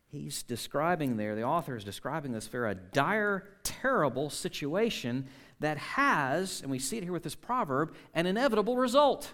He's 0.08 0.44
describing 0.44 1.18
there, 1.18 1.36
the 1.36 1.44
author 1.44 1.76
is 1.76 1.84
describing 1.84 2.34
this 2.34 2.48
for 2.48 2.68
a 2.68 2.76
dire, 2.76 3.48
terrible 3.64 4.30
situation 4.30 5.28
that 5.60 5.78
has, 5.78 6.62
and 6.62 6.70
we 6.70 6.80
see 6.80 6.98
it 6.98 7.04
here 7.04 7.14
with 7.14 7.24
this 7.24 7.34
proverb, 7.34 7.96
an 8.14 8.26
inevitable 8.26 8.76
result. 8.76 9.32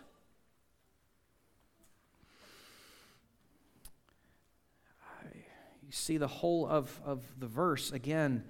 You 5.90 5.94
see 5.94 6.18
the 6.18 6.28
whole 6.28 6.68
of, 6.68 7.02
of 7.04 7.24
the 7.40 7.48
verse 7.48 7.92
again, 7.92 8.44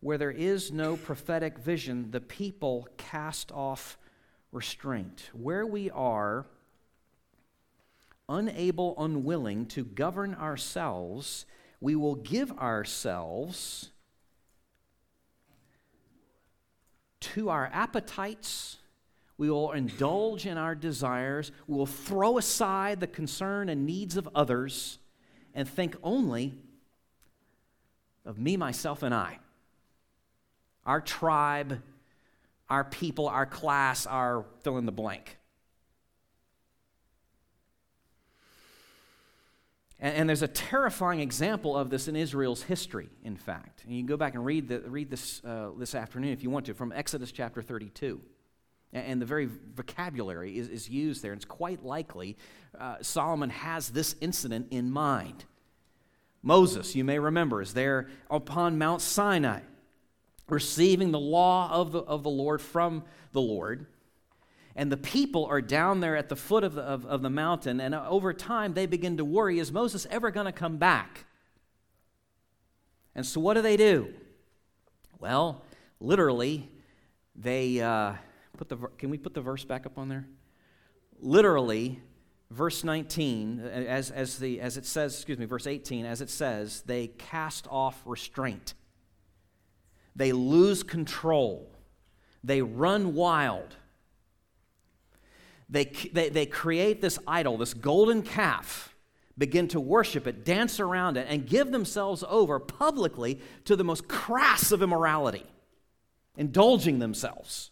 where 0.00 0.18
there 0.18 0.32
is 0.32 0.72
no 0.72 0.96
prophetic 0.96 1.56
vision, 1.56 2.10
the 2.10 2.20
people 2.20 2.88
cast 2.96 3.52
off 3.52 3.96
restraint. 4.50 5.30
Where 5.32 5.64
we 5.64 5.90
are 5.90 6.44
unable, 8.28 8.96
unwilling 8.98 9.66
to 9.66 9.84
govern 9.84 10.34
ourselves, 10.34 11.46
we 11.80 11.94
will 11.94 12.16
give 12.16 12.50
ourselves 12.58 13.92
to 17.20 17.48
our 17.48 17.70
appetites, 17.72 18.78
We 19.38 19.50
will 19.50 19.70
indulge 19.70 20.46
in 20.46 20.58
our 20.58 20.74
desires. 20.74 21.52
We 21.68 21.76
will 21.76 21.86
throw 21.86 22.38
aside 22.38 22.98
the 22.98 23.06
concern 23.06 23.68
and 23.68 23.86
needs 23.86 24.16
of 24.16 24.28
others 24.34 24.98
and 25.54 25.68
think 25.68 25.96
only 26.02 26.54
of 28.24 28.38
me, 28.38 28.56
myself, 28.56 29.02
and 29.02 29.14
I. 29.14 29.38
Our 30.84 31.00
tribe, 31.00 31.80
our 32.68 32.84
people, 32.84 33.28
our 33.28 33.46
class, 33.46 34.06
our 34.06 34.44
fill 34.62 34.78
in 34.78 34.86
the 34.86 34.92
blank. 34.92 35.38
And, 40.02 40.16
and, 40.16 40.28
there's 40.28 40.42
a 40.42 40.48
terrifying 40.48 41.20
example 41.20 41.76
of 41.76 41.88
this 41.88 42.08
in 42.08 42.16
Israel's 42.16 42.64
history, 42.64 43.08
in 43.22 43.36
fact. 43.36 43.84
And 43.84 43.94
you 43.94 44.00
can 44.00 44.06
go 44.06 44.16
back 44.16 44.34
and 44.34 44.44
read, 44.44 44.68
the, 44.68 44.80
read 44.80 45.10
this 45.10 45.40
uh, 45.44 45.70
this 45.78 45.94
afternoon 45.94 46.32
if 46.32 46.42
you 46.42 46.50
want 46.50 46.66
to 46.66 46.74
from 46.74 46.92
Exodus 46.92 47.30
chapter 47.30 47.62
32. 47.62 48.20
And, 48.92 49.22
the 49.22 49.26
very 49.26 49.48
vocabulary 49.74 50.58
is, 50.58 50.68
is 50.68 50.88
used 50.88 51.22
there. 51.22 51.32
And 51.32 51.38
it's 51.38 51.46
quite 51.46 51.84
likely 51.84 52.36
uh, 52.78 52.96
Solomon 53.00 53.48
has 53.48 53.90
this 53.90 54.16
incident 54.20 54.66
in 54.70 54.90
mind. 54.90 55.44
Moses, 56.42 56.94
you 56.96 57.04
may 57.04 57.18
remember, 57.18 57.62
is 57.62 57.74
there 57.74 58.08
upon 58.28 58.78
Mount 58.78 59.00
Sinai, 59.00 59.60
receiving 60.48 61.12
the 61.12 61.20
law 61.20 61.70
of 61.70 61.92
the, 61.92 62.00
of 62.00 62.22
the 62.22 62.30
Lord 62.30 62.60
from 62.60 63.04
the 63.32 63.40
Lord. 63.40 63.86
And 64.74 64.90
the 64.90 64.96
people 64.96 65.46
are 65.46 65.60
down 65.60 66.00
there 66.00 66.16
at 66.16 66.28
the 66.28 66.36
foot 66.36 66.64
of 66.64 66.74
the, 66.74 66.82
of, 66.82 67.04
of 67.06 67.22
the 67.22 67.30
mountain, 67.30 67.80
and 67.80 67.94
over 67.94 68.32
time 68.32 68.74
they 68.74 68.86
begin 68.86 69.18
to 69.18 69.24
worry 69.24 69.58
is 69.58 69.70
Moses 69.70 70.06
ever 70.10 70.30
going 70.30 70.46
to 70.46 70.52
come 70.52 70.78
back? 70.78 71.26
And 73.14 73.26
so 73.26 73.40
what 73.40 73.54
do 73.54 73.62
they 73.62 73.76
do? 73.76 74.12
Well, 75.18 75.62
literally, 76.00 76.70
they 77.36 77.80
uh, 77.80 78.14
put 78.56 78.68
the. 78.68 78.76
Can 78.98 79.10
we 79.10 79.18
put 79.18 79.34
the 79.34 79.40
verse 79.40 79.64
back 79.64 79.86
up 79.86 79.98
on 79.98 80.08
there? 80.08 80.26
Literally, 81.20 82.00
verse 82.52 82.84
19, 82.84 83.60
as, 83.60 84.10
as, 84.10 84.38
the, 84.38 84.60
as 84.60 84.76
it 84.76 84.84
says, 84.84 85.14
excuse 85.14 85.38
me, 85.38 85.46
verse 85.46 85.66
18, 85.66 86.04
as 86.04 86.20
it 86.20 86.30
says, 86.30 86.82
they 86.82 87.08
cast 87.08 87.66
off 87.70 88.00
restraint. 88.04 88.74
They 90.14 90.32
lose 90.32 90.82
control. 90.82 91.70
They 92.44 92.60
run 92.60 93.14
wild. 93.14 93.76
They, 95.70 95.86
they, 96.12 96.28
they 96.28 96.46
create 96.46 97.00
this 97.00 97.18
idol, 97.26 97.56
this 97.56 97.72
golden 97.72 98.22
calf, 98.22 98.94
begin 99.38 99.68
to 99.68 99.80
worship 99.80 100.26
it, 100.26 100.44
dance 100.44 100.78
around 100.78 101.16
it, 101.16 101.26
and 101.30 101.46
give 101.46 101.72
themselves 101.72 102.22
over 102.28 102.58
publicly 102.58 103.40
to 103.64 103.76
the 103.76 103.84
most 103.84 104.06
crass 104.06 104.70
of 104.70 104.82
immorality, 104.82 105.46
indulging 106.36 106.98
themselves. 106.98 107.70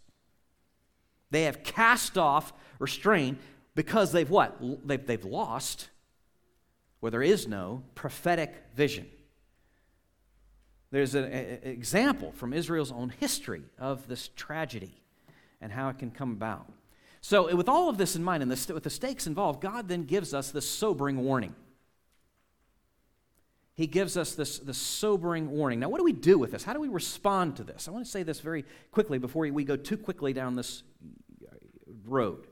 They 1.30 1.42
have 1.42 1.62
cast 1.62 2.16
off 2.16 2.54
restraint 2.78 3.38
because 3.80 4.12
they've 4.12 4.28
what? 4.28 4.58
They've, 4.86 5.06
they've 5.06 5.24
lost 5.24 5.88
where 7.00 7.10
there 7.10 7.22
is 7.22 7.48
no 7.48 7.82
prophetic 7.94 8.54
vision. 8.74 9.06
There's 10.90 11.14
an 11.14 11.24
example 11.62 12.32
from 12.32 12.52
Israel's 12.52 12.92
own 12.92 13.10
history 13.20 13.62
of 13.78 14.06
this 14.06 14.28
tragedy 14.36 15.00
and 15.62 15.72
how 15.72 15.88
it 15.88 15.98
can 15.98 16.10
come 16.10 16.32
about. 16.32 16.70
So, 17.22 17.50
uh, 17.50 17.56
with 17.56 17.70
all 17.70 17.88
of 17.88 17.96
this 17.96 18.16
in 18.16 18.22
mind 18.22 18.42
and 18.42 18.52
the, 18.52 18.74
with 18.74 18.82
the 18.82 18.90
stakes 18.90 19.26
involved, 19.26 19.62
God 19.62 19.88
then 19.88 20.04
gives 20.04 20.34
us 20.34 20.50
this 20.50 20.68
sobering 20.68 21.24
warning. 21.24 21.54
He 23.72 23.86
gives 23.86 24.18
us 24.18 24.34
this, 24.34 24.58
this 24.58 24.76
sobering 24.76 25.50
warning. 25.50 25.80
Now, 25.80 25.88
what 25.88 25.96
do 25.96 26.04
we 26.04 26.12
do 26.12 26.38
with 26.38 26.52
this? 26.52 26.64
How 26.64 26.74
do 26.74 26.80
we 26.80 26.88
respond 26.88 27.56
to 27.56 27.64
this? 27.64 27.88
I 27.88 27.92
want 27.92 28.04
to 28.04 28.10
say 28.10 28.24
this 28.24 28.40
very 28.40 28.66
quickly 28.90 29.16
before 29.16 29.48
we 29.50 29.64
go 29.64 29.76
too 29.76 29.96
quickly 29.96 30.34
down 30.34 30.54
this 30.54 30.82
uh, 31.50 31.54
road 32.04 32.46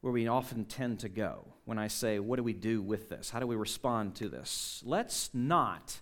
where 0.00 0.12
we 0.12 0.26
often 0.26 0.64
tend 0.64 1.00
to 1.00 1.08
go 1.08 1.46
when 1.64 1.78
I 1.78 1.88
say, 1.88 2.18
What 2.18 2.36
do 2.36 2.42
we 2.42 2.52
do 2.52 2.82
with 2.82 3.08
this? 3.08 3.30
How 3.30 3.40
do 3.40 3.46
we 3.46 3.56
respond 3.56 4.14
to 4.16 4.28
this? 4.28 4.82
Let's 4.84 5.30
not 5.34 6.00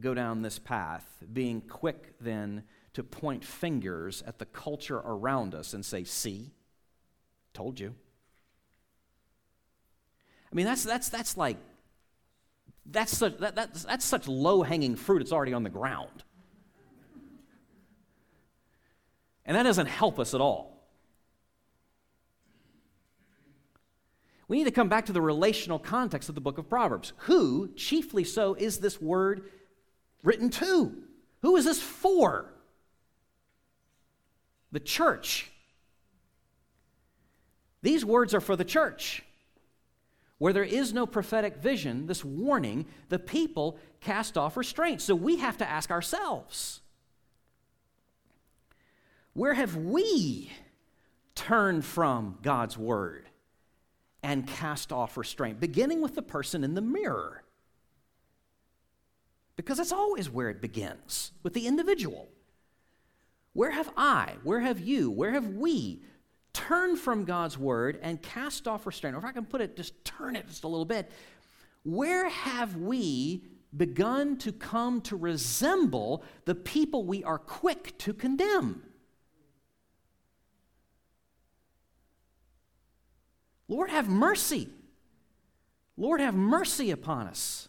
go 0.00 0.14
down 0.14 0.42
this 0.42 0.58
path 0.58 1.04
being 1.32 1.60
quick 1.60 2.14
then 2.20 2.64
to 2.94 3.02
point 3.02 3.44
fingers 3.44 4.22
at 4.26 4.38
the 4.38 4.46
culture 4.46 4.98
around 4.98 5.54
us 5.54 5.74
and 5.74 5.84
say, 5.84 6.04
See, 6.04 6.52
told 7.52 7.80
you. 7.80 7.94
I 10.50 10.54
mean, 10.54 10.66
that's, 10.66 10.84
that's, 10.84 11.08
that's 11.08 11.36
like, 11.36 11.56
that's 12.84 13.16
such, 13.16 13.38
that, 13.38 13.54
that's, 13.54 13.84
that's 13.84 14.04
such 14.04 14.28
low 14.28 14.62
hanging 14.62 14.96
fruit, 14.96 15.22
it's 15.22 15.32
already 15.32 15.54
on 15.54 15.62
the 15.62 15.70
ground. 15.70 16.24
And 19.44 19.56
that 19.56 19.64
doesn't 19.64 19.86
help 19.86 20.20
us 20.20 20.34
at 20.34 20.40
all. 20.40 20.71
We 24.52 24.58
need 24.58 24.64
to 24.64 24.70
come 24.70 24.90
back 24.90 25.06
to 25.06 25.14
the 25.14 25.22
relational 25.22 25.78
context 25.78 26.28
of 26.28 26.34
the 26.34 26.42
book 26.42 26.58
of 26.58 26.68
Proverbs. 26.68 27.14
Who, 27.20 27.72
chiefly 27.74 28.22
so, 28.22 28.52
is 28.52 28.80
this 28.80 29.00
word 29.00 29.50
written 30.22 30.50
to? 30.50 30.92
Who 31.40 31.56
is 31.56 31.64
this 31.64 31.80
for? 31.80 32.52
the 34.70 34.80
church. 34.80 35.50
These 37.82 38.04
words 38.04 38.34
are 38.34 38.42
for 38.42 38.54
the 38.54 38.64
church. 38.64 39.22
Where 40.36 40.52
there 40.52 40.62
is 40.64 40.92
no 40.92 41.06
prophetic 41.06 41.56
vision, 41.56 42.06
this 42.06 42.22
warning, 42.22 42.84
the 43.08 43.18
people 43.18 43.78
cast 44.02 44.36
off 44.36 44.58
restraint. 44.58 45.00
So 45.00 45.14
we 45.14 45.36
have 45.36 45.56
to 45.58 45.66
ask 45.66 45.90
ourselves 45.90 46.82
where 49.34 49.54
have 49.54 49.76
we 49.76 50.52
turned 51.34 51.86
from 51.86 52.38
God's 52.42 52.76
word 52.76 53.28
and 54.22 54.46
cast 54.46 54.92
off 54.92 55.16
restraint? 55.16 55.60
Beginning 55.60 56.00
with 56.00 56.14
the 56.14 56.22
person 56.22 56.64
in 56.64 56.74
the 56.74 56.80
mirror. 56.80 57.44
Because 59.56 59.78
that's 59.78 59.92
always 59.92 60.30
where 60.30 60.48
it 60.48 60.60
begins 60.60 61.32
with 61.42 61.54
the 61.54 61.66
individual. 61.66 62.28
Where 63.52 63.70
have 63.70 63.90
I, 63.96 64.36
where 64.44 64.60
have 64.60 64.80
you, 64.80 65.10
where 65.10 65.32
have 65.32 65.48
we 65.48 66.02
turned 66.52 66.98
from 66.98 67.24
God's 67.24 67.58
word 67.58 67.98
and 68.02 68.20
cast 68.22 68.66
off 68.66 68.86
restraint? 68.86 69.14
Or 69.14 69.18
if 69.18 69.24
I 69.24 69.32
can 69.32 69.44
put 69.44 69.60
it, 69.60 69.76
just 69.76 70.04
turn 70.04 70.36
it 70.36 70.48
just 70.48 70.64
a 70.64 70.68
little 70.68 70.86
bit. 70.86 71.10
Where 71.84 72.28
have 72.28 72.76
we 72.76 73.44
begun 73.76 74.36
to 74.38 74.52
come 74.52 75.00
to 75.02 75.16
resemble 75.16 76.24
the 76.44 76.54
people 76.54 77.04
we 77.04 77.24
are 77.24 77.38
quick 77.38 77.96
to 77.98 78.14
condemn? 78.14 78.82
Lord, 83.72 83.90
have 83.90 84.08
mercy. 84.08 84.68
Lord, 85.96 86.20
have 86.20 86.34
mercy 86.34 86.90
upon 86.90 87.26
us. 87.26 87.68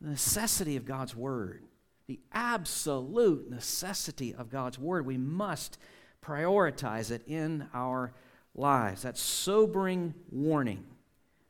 The 0.00 0.10
necessity 0.10 0.76
of 0.76 0.84
God's 0.84 1.14
word 1.14 1.62
the 2.06 2.20
absolute 2.32 3.50
necessity 3.50 4.34
of 4.34 4.50
God's 4.50 4.78
Word. 4.78 5.06
We 5.06 5.18
must 5.18 5.78
prioritize 6.24 7.10
it 7.10 7.22
in 7.26 7.68
our 7.74 8.12
lives. 8.54 9.02
That 9.02 9.18
sobering 9.18 10.14
warning, 10.30 10.84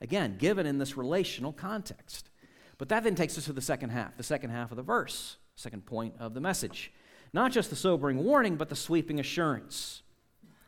again, 0.00 0.36
given 0.38 0.66
in 0.66 0.78
this 0.78 0.96
relational 0.96 1.52
context. 1.52 2.30
But 2.78 2.88
that 2.88 3.04
then 3.04 3.14
takes 3.14 3.38
us 3.38 3.46
to 3.46 3.52
the 3.52 3.60
second 3.60 3.90
half, 3.90 4.16
the 4.16 4.22
second 4.22 4.50
half 4.50 4.70
of 4.70 4.76
the 4.76 4.82
verse, 4.82 5.36
second 5.56 5.86
point 5.86 6.14
of 6.18 6.34
the 6.34 6.40
message. 6.40 6.92
Not 7.32 7.52
just 7.52 7.70
the 7.70 7.76
sobering 7.76 8.24
warning, 8.24 8.56
but 8.56 8.68
the 8.68 8.76
sweeping 8.76 9.20
assurance. 9.20 10.02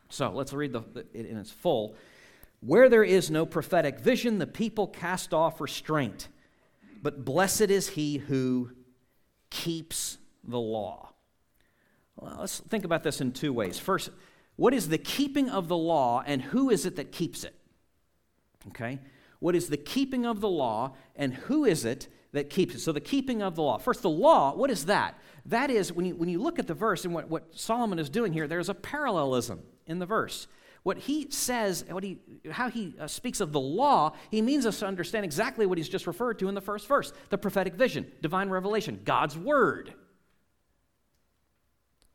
So 0.08 0.30
let's 0.30 0.52
read 0.52 0.72
the, 0.72 0.82
it 1.12 1.26
in 1.26 1.36
its 1.36 1.50
full. 1.50 1.94
Where 2.60 2.88
there 2.88 3.04
is 3.04 3.30
no 3.30 3.46
prophetic 3.46 4.00
vision, 4.00 4.38
the 4.38 4.46
people 4.46 4.86
cast 4.86 5.32
off 5.32 5.60
restraint. 5.60 6.28
But 7.02 7.24
blessed 7.24 7.62
is 7.62 7.90
he 7.90 8.18
who 8.18 8.70
keeps 9.50 10.18
the 10.42 10.58
law? 10.58 11.12
Well, 12.16 12.38
let's 12.40 12.58
think 12.58 12.84
about 12.84 13.04
this 13.04 13.20
in 13.20 13.32
two 13.32 13.52
ways. 13.52 13.78
First, 13.78 14.10
what 14.56 14.74
is 14.74 14.88
the 14.88 14.98
keeping 14.98 15.48
of 15.50 15.68
the 15.68 15.76
law 15.76 16.24
and 16.26 16.42
who 16.42 16.70
is 16.70 16.84
it 16.84 16.96
that 16.96 17.12
keeps 17.12 17.44
it? 17.44 17.54
Okay? 18.68 18.98
What 19.38 19.54
is 19.54 19.68
the 19.68 19.76
keeping 19.76 20.26
of 20.26 20.40
the 20.40 20.48
law 20.48 20.96
and 21.14 21.32
who 21.32 21.64
is 21.64 21.84
it 21.84 22.08
that 22.32 22.50
keeps 22.50 22.74
it? 22.74 22.80
So, 22.80 22.90
the 22.90 23.00
keeping 23.00 23.40
of 23.40 23.54
the 23.54 23.62
law. 23.62 23.78
First, 23.78 24.02
the 24.02 24.10
law, 24.10 24.52
what 24.54 24.70
is 24.70 24.86
that? 24.86 25.16
That 25.46 25.70
is, 25.70 25.92
when 25.92 26.06
you, 26.06 26.16
when 26.16 26.28
you 26.28 26.42
look 26.42 26.58
at 26.58 26.66
the 26.66 26.74
verse 26.74 27.04
and 27.04 27.14
what, 27.14 27.28
what 27.28 27.56
Solomon 27.56 28.00
is 28.00 28.10
doing 28.10 28.32
here, 28.32 28.48
there's 28.48 28.68
a 28.68 28.74
parallelism 28.74 29.60
in 29.88 29.98
the 29.98 30.06
verse. 30.06 30.46
What 30.84 30.98
he 30.98 31.26
says, 31.30 31.84
what 31.90 32.04
he, 32.04 32.18
how 32.50 32.70
he 32.70 32.94
uh, 33.00 33.08
speaks 33.08 33.40
of 33.40 33.52
the 33.52 33.60
law, 33.60 34.12
he 34.30 34.40
means 34.40 34.64
us 34.64 34.78
to 34.78 34.86
understand 34.86 35.24
exactly 35.24 35.66
what 35.66 35.76
he's 35.76 35.88
just 35.88 36.06
referred 36.06 36.38
to 36.38 36.48
in 36.48 36.54
the 36.54 36.60
first 36.60 36.86
verse 36.86 37.12
the 37.30 37.38
prophetic 37.38 37.74
vision, 37.74 38.10
divine 38.22 38.48
revelation, 38.48 39.00
God's 39.04 39.36
word. 39.36 39.92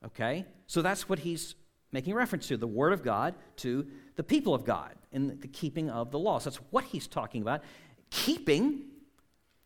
Okay? 0.06 0.46
So 0.68 0.82
that's 0.82 1.10
what 1.10 1.20
he's 1.20 1.56
making 1.92 2.14
reference 2.14 2.48
to 2.48 2.58
the 2.58 2.68
word 2.68 2.94
of 2.94 3.04
God 3.04 3.36
to 3.58 3.86
the 4.16 4.24
people 4.24 4.54
of 4.54 4.66
God 4.66 4.96
in 5.12 5.40
the 5.40 5.48
keeping 5.48 5.90
of 5.90 6.12
the 6.12 6.20
law. 6.20 6.40
So 6.40 6.50
that's 6.50 6.62
what 6.72 6.86
he's 6.86 7.08
talking 7.08 7.42
about. 7.42 7.62
Keeping, 8.10 8.82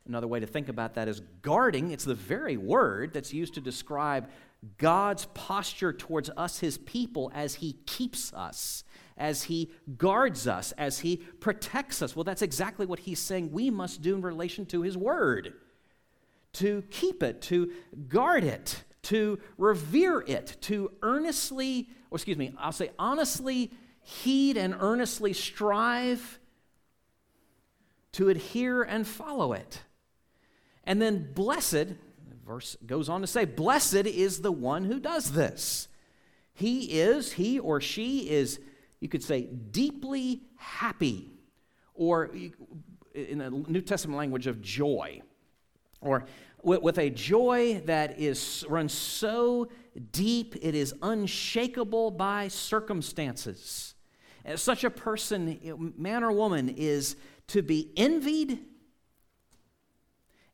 another 0.06 0.28
way 0.28 0.39
to 0.39 0.48
think 0.48 0.70
about 0.70 0.96
that 0.96 1.08
is 1.08 1.22
guarding. 1.41 1.91
It's 1.91 2.04
the 2.04 2.15
very 2.15 2.58
word 2.58 3.13
that's 3.13 3.34
used 3.34 3.54
to 3.56 3.62
describe 3.62 4.30
God's 4.78 5.26
posture 5.34 5.93
towards 5.93 6.30
us, 6.36 6.60
his 6.60 6.78
people, 6.78 7.32
as 7.34 7.56
he 7.56 7.74
keeps 7.86 8.34
us, 8.34 8.84
as 9.17 9.43
he 9.43 9.72
guards 9.98 10.48
us, 10.48 10.72
as 10.74 11.00
he 11.00 11.17
protects 11.17 12.02
us. 12.02 12.15
Well, 12.15 12.24
that's 12.24 12.41
exactly 12.41 12.86
what 12.86 13.00
he's 13.00 13.20
saying 13.20 13.52
we 13.52 13.70
must 13.70 14.02
do 14.02 14.15
in 14.15 14.22
relation 14.22 14.65
to 14.67 14.82
his 14.82 14.98
word 14.98 15.54
to 16.54 16.84
keep 16.89 17.22
it, 17.22 17.41
to 17.43 17.72
guard 18.08 18.43
it, 18.43 18.84
to 19.04 19.39
revere 19.58 20.22
it, 20.22 20.58
to 20.62 20.91
earnestly, 21.04 21.89
or 22.10 22.15
excuse 22.15 22.38
me, 22.38 22.54
I'll 22.58 22.72
say 22.72 22.89
honestly 22.98 23.72
heed 24.02 24.58
and 24.58 24.76
earnestly 24.80 25.34
strive 25.34 26.39
to 28.13 28.30
adhere 28.30 28.82
and 28.82 29.06
follow 29.06 29.54
it. 29.54 29.84
And 30.84 31.02
then 31.02 31.32
blessed, 31.34 31.89
verse 32.48 32.78
goes 32.86 33.10
on 33.10 33.22
to 33.22 33.28
say, 33.28 33.46
blessed 33.46 33.94
is 33.94 34.42
the 34.42 34.52
one 34.52 34.86
who 34.86 35.00
does 35.00 35.34
this. 35.34 35.90
He 36.54 37.00
is, 37.00 37.34
he 37.34 37.60
or 37.60 37.82
she 37.82 38.30
is, 38.30 38.60
you 39.02 39.10
could 39.10 39.24
say, 39.24 39.42
deeply 39.44 40.42
happy, 40.56 41.30
or 41.94 42.32
in 43.14 43.40
the 43.40 43.50
New 43.50 43.82
Testament 43.82 44.18
language 44.18 44.48
of 44.48 44.62
joy, 44.62 45.22
or 46.02 46.26
with, 46.64 46.98
a 46.98 47.10
joy 47.10 47.82
that 47.86 48.20
is 48.20 48.66
runs 48.68 48.94
so 48.94 49.70
deep 50.12 50.56
it 50.62 50.74
is 50.74 50.94
unshakable 51.02 52.12
by 52.12 52.48
circumstances. 52.48 53.94
As 54.46 54.62
such 54.62 54.84
a 54.84 54.90
person, 54.90 55.94
man 55.98 56.24
or 56.24 56.32
woman, 56.32 56.70
is 56.70 57.18
to 57.48 57.62
be 57.62 57.92
envied 57.98 58.60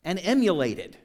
and 0.03 0.19
emulated. 0.19 0.97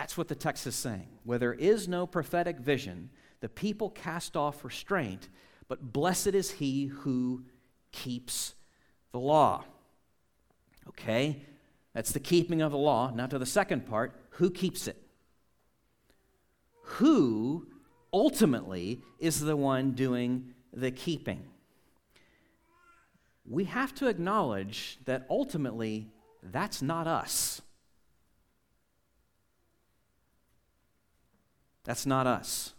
That's 0.00 0.16
what 0.16 0.28
the 0.28 0.34
text 0.34 0.66
is 0.66 0.74
saying. 0.74 1.08
Where 1.24 1.38
there 1.38 1.52
is 1.52 1.86
no 1.86 2.06
prophetic 2.06 2.58
vision, 2.58 3.10
the 3.40 3.50
people 3.50 3.90
cast 3.90 4.34
off 4.34 4.64
restraint, 4.64 5.28
but 5.68 5.92
blessed 5.92 6.28
is 6.28 6.52
he 6.52 6.86
who 6.86 7.44
keeps 7.92 8.54
the 9.12 9.18
law. 9.18 9.62
Okay? 10.88 11.42
That's 11.92 12.12
the 12.12 12.18
keeping 12.18 12.62
of 12.62 12.72
the 12.72 12.78
law. 12.78 13.12
Now 13.14 13.26
to 13.26 13.38
the 13.38 13.44
second 13.44 13.86
part 13.86 14.18
who 14.30 14.50
keeps 14.50 14.88
it? 14.88 14.96
Who 16.84 17.66
ultimately 18.10 19.02
is 19.18 19.40
the 19.40 19.54
one 19.54 19.90
doing 19.90 20.54
the 20.72 20.92
keeping? 20.92 21.42
We 23.46 23.64
have 23.64 23.94
to 23.96 24.06
acknowledge 24.06 24.98
that 25.04 25.26
ultimately 25.28 26.08
that's 26.42 26.80
not 26.80 27.06
us. 27.06 27.60
That's 31.84 32.06
not 32.06 32.26
us. 32.26 32.74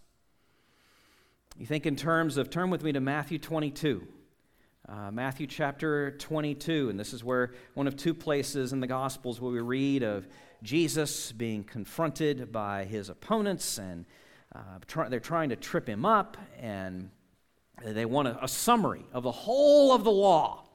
You 1.57 1.65
think 1.65 1.85
in 1.85 1.95
terms 1.95 2.37
of, 2.37 2.49
turn 2.49 2.69
with 2.69 2.83
me 2.83 2.91
to 2.91 2.99
Matthew 2.99 3.37
22. 3.37 4.07
Uh, 4.87 5.11
Matthew 5.11 5.47
chapter 5.47 6.11
22, 6.11 6.89
and 6.89 6.99
this 6.99 7.13
is 7.13 7.23
where 7.23 7.53
one 7.75 7.87
of 7.87 7.95
two 7.95 8.13
places 8.13 8.73
in 8.73 8.79
the 8.79 8.87
Gospels 8.87 9.39
where 9.39 9.51
we 9.51 9.59
read 9.59 10.03
of 10.03 10.27
Jesus 10.63 11.31
being 11.31 11.63
confronted 11.63 12.51
by 12.51 12.85
his 12.85 13.09
opponents, 13.09 13.77
and 13.77 14.05
uh, 14.55 14.59
try, 14.87 15.07
they're 15.07 15.19
trying 15.19 15.49
to 15.49 15.55
trip 15.55 15.87
him 15.87 16.05
up, 16.05 16.37
and 16.59 17.09
they 17.83 18.05
want 18.05 18.27
a, 18.27 18.43
a, 18.43 18.47
summary 18.47 19.05
of 19.13 19.23
the 19.23 19.31
whole 19.31 19.93
of 19.93 20.03
the 20.03 20.11
law. 20.11 20.65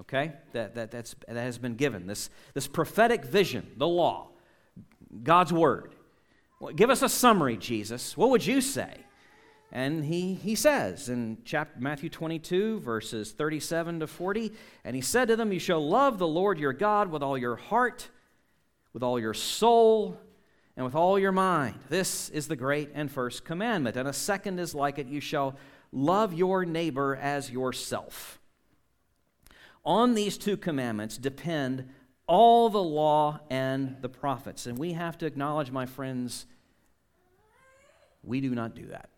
Okay? 0.00 0.32
That, 0.52 0.74
that, 0.74 0.90
that's, 0.90 1.14
that 1.26 1.36
has 1.36 1.56
been 1.56 1.76
given. 1.76 2.06
This, 2.06 2.30
this 2.52 2.66
prophetic 2.66 3.24
vision, 3.24 3.70
the 3.76 3.88
law, 3.88 4.28
God's 5.22 5.52
word. 5.52 5.94
Well, 6.60 6.72
give 6.72 6.90
us 6.90 7.02
a 7.02 7.08
summary, 7.08 7.56
Jesus. 7.56 8.16
What 8.16 8.30
would 8.30 8.46
you 8.46 8.60
say? 8.60 9.04
And 9.72 10.04
he, 10.04 10.34
he 10.34 10.54
says 10.54 11.08
in 11.08 11.38
chapter, 11.44 11.80
Matthew 11.80 12.08
22, 12.08 12.78
verses 12.78 13.32
37 13.32 14.00
to 14.00 14.06
40, 14.06 14.52
and 14.84 14.94
he 14.94 15.02
said 15.02 15.28
to 15.28 15.36
them, 15.36 15.52
You 15.52 15.58
shall 15.58 15.86
love 15.86 16.18
the 16.18 16.28
Lord 16.28 16.60
your 16.60 16.72
God 16.72 17.10
with 17.10 17.22
all 17.24 17.36
your 17.36 17.56
heart, 17.56 18.08
with 18.92 19.02
all 19.02 19.18
your 19.18 19.34
soul, 19.34 20.16
and 20.76 20.84
with 20.84 20.94
all 20.94 21.18
your 21.18 21.32
mind. 21.32 21.74
This 21.88 22.30
is 22.30 22.46
the 22.46 22.56
great 22.56 22.90
and 22.94 23.10
first 23.10 23.44
commandment. 23.44 23.96
And 23.96 24.08
a 24.08 24.12
second 24.12 24.60
is 24.60 24.74
like 24.74 24.98
it 24.98 25.08
you 25.08 25.20
shall 25.20 25.56
love 25.90 26.32
your 26.32 26.64
neighbor 26.64 27.16
as 27.16 27.50
yourself. 27.50 28.40
On 29.84 30.14
these 30.14 30.38
two 30.38 30.56
commandments 30.56 31.18
depend 31.18 31.88
all 32.26 32.70
the 32.70 32.82
law 32.82 33.40
and 33.50 33.96
the 34.00 34.08
prophets. 34.08 34.66
And 34.66 34.78
we 34.78 34.92
have 34.92 35.18
to 35.18 35.26
acknowledge, 35.26 35.70
my 35.70 35.86
friends, 35.86 36.46
we 38.22 38.40
do 38.40 38.54
not 38.54 38.74
do 38.74 38.86
that. 38.86 39.10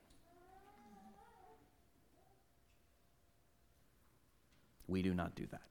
We 4.89 5.03
do 5.03 5.15
not 5.15 5.35
do 5.35 5.47
that. 5.51 5.63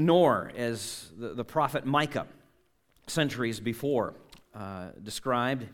Nor, 0.00 0.50
as 0.56 1.10
the, 1.18 1.34
the 1.34 1.44
prophet 1.44 1.84
Micah, 1.84 2.26
centuries 3.06 3.60
before, 3.60 4.14
uh, 4.54 4.88
described 5.02 5.66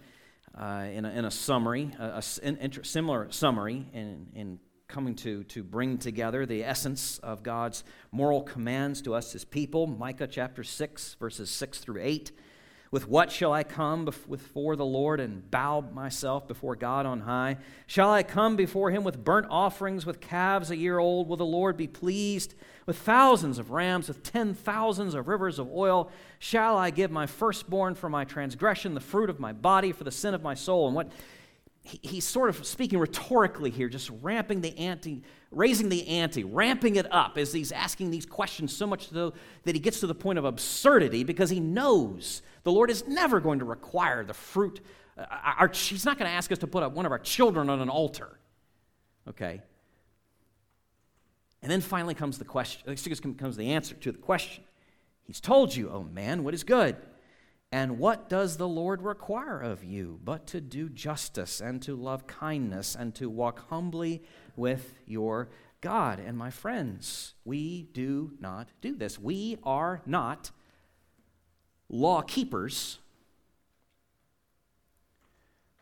uh, 0.54 0.86
in, 0.92 1.04
a, 1.04 1.10
in, 1.10 1.24
a, 1.24 1.30
summary, 1.30 1.90
a, 1.98 2.18
a 2.18 2.22
similar 2.22 3.30
summary 3.30 3.86
in, 3.92 4.26
in 4.34 4.58
coming 4.90 5.14
to, 5.14 5.44
to 5.44 5.62
bring 5.62 5.96
together 5.96 6.44
the 6.44 6.64
essence 6.64 7.18
of 7.18 7.42
God's 7.42 7.84
moral 8.10 8.42
commands 8.42 9.00
to 9.02 9.14
us 9.14 9.34
as 9.34 9.44
people. 9.44 9.86
Micah 9.86 10.26
chapter 10.26 10.64
6, 10.64 11.14
verses 11.20 11.48
6 11.48 11.78
through 11.78 12.02
8. 12.02 12.32
With 12.90 13.06
what 13.06 13.30
shall 13.30 13.52
I 13.52 13.62
come 13.62 14.04
before 14.04 14.74
the 14.74 14.84
Lord 14.84 15.20
and 15.20 15.48
bow 15.48 15.80
myself 15.80 16.48
before 16.48 16.74
God 16.74 17.06
on 17.06 17.20
high? 17.20 17.58
Shall 17.86 18.12
I 18.12 18.24
come 18.24 18.56
before 18.56 18.90
him 18.90 19.04
with 19.04 19.22
burnt 19.22 19.46
offerings, 19.48 20.04
with 20.04 20.20
calves 20.20 20.72
a 20.72 20.76
year 20.76 20.98
old? 20.98 21.28
Will 21.28 21.36
the 21.36 21.44
Lord 21.44 21.76
be 21.76 21.86
pleased? 21.86 22.54
With 22.86 22.98
thousands 22.98 23.60
of 23.60 23.70
rams, 23.70 24.08
with 24.08 24.24
ten 24.24 24.54
thousands 24.54 25.14
of 25.14 25.28
rivers 25.28 25.60
of 25.60 25.70
oil? 25.72 26.10
Shall 26.40 26.76
I 26.76 26.90
give 26.90 27.12
my 27.12 27.26
firstborn 27.26 27.94
for 27.94 28.08
my 28.08 28.24
transgression, 28.24 28.94
the 28.94 29.00
fruit 29.00 29.30
of 29.30 29.38
my 29.38 29.52
body 29.52 29.92
for 29.92 30.02
the 30.02 30.10
sin 30.10 30.34
of 30.34 30.42
my 30.42 30.54
soul? 30.54 30.88
And 30.88 30.96
what 30.96 31.12
he, 31.82 32.00
he's 32.02 32.26
sort 32.26 32.48
of 32.48 32.64
speaking 32.66 32.98
rhetorically 32.98 33.70
here, 33.70 33.88
just 33.88 34.10
ramping 34.22 34.60
the 34.60 34.76
ante, 34.78 35.22
raising 35.50 35.88
the 35.88 36.06
ante, 36.06 36.44
ramping 36.44 36.96
it 36.96 37.12
up 37.12 37.38
as 37.38 37.52
he's 37.52 37.72
asking 37.72 38.10
these 38.10 38.26
questions 38.26 38.74
so 38.74 38.86
much 38.86 39.08
so 39.08 39.32
that 39.64 39.74
he 39.74 39.80
gets 39.80 40.00
to 40.00 40.06
the 40.06 40.14
point 40.14 40.38
of 40.38 40.44
absurdity 40.44 41.24
because 41.24 41.50
he 41.50 41.60
knows 41.60 42.42
the 42.62 42.72
Lord 42.72 42.90
is 42.90 43.06
never 43.06 43.40
going 43.40 43.58
to 43.60 43.64
require 43.64 44.24
the 44.24 44.34
fruit. 44.34 44.80
Uh, 45.16 45.24
our, 45.58 45.68
he's 45.68 46.04
not 46.04 46.18
going 46.18 46.30
to 46.30 46.34
ask 46.34 46.52
us 46.52 46.58
to 46.58 46.66
put 46.66 46.88
one 46.92 47.06
of 47.06 47.12
our 47.12 47.18
children 47.18 47.70
on 47.70 47.80
an 47.80 47.88
altar. 47.88 48.38
Okay? 49.28 49.62
And 51.62 51.70
then 51.70 51.80
finally 51.80 52.14
comes 52.14 52.38
the 52.38 52.44
question, 52.44 52.96
comes 53.34 53.56
the 53.56 53.72
answer 53.72 53.94
to 53.94 54.12
the 54.12 54.18
question. 54.18 54.64
He's 55.22 55.40
told 55.40 55.74
you, 55.74 55.90
oh 55.90 56.02
man, 56.02 56.42
what 56.42 56.54
is 56.54 56.64
good? 56.64 56.96
And 57.72 57.98
what 57.98 58.28
does 58.28 58.56
the 58.56 58.68
Lord 58.68 59.02
require 59.02 59.60
of 59.60 59.84
you 59.84 60.18
but 60.24 60.46
to 60.48 60.60
do 60.60 60.88
justice 60.88 61.60
and 61.60 61.80
to 61.82 61.94
love 61.94 62.26
kindness 62.26 62.96
and 62.96 63.14
to 63.14 63.30
walk 63.30 63.68
humbly 63.68 64.22
with 64.56 64.94
your 65.06 65.50
God? 65.80 66.18
And 66.18 66.36
my 66.36 66.50
friends, 66.50 67.34
we 67.44 67.82
do 67.92 68.32
not 68.40 68.70
do 68.80 68.96
this. 68.96 69.20
We 69.20 69.58
are 69.62 70.02
not 70.04 70.50
law 71.88 72.22
keepers, 72.22 72.98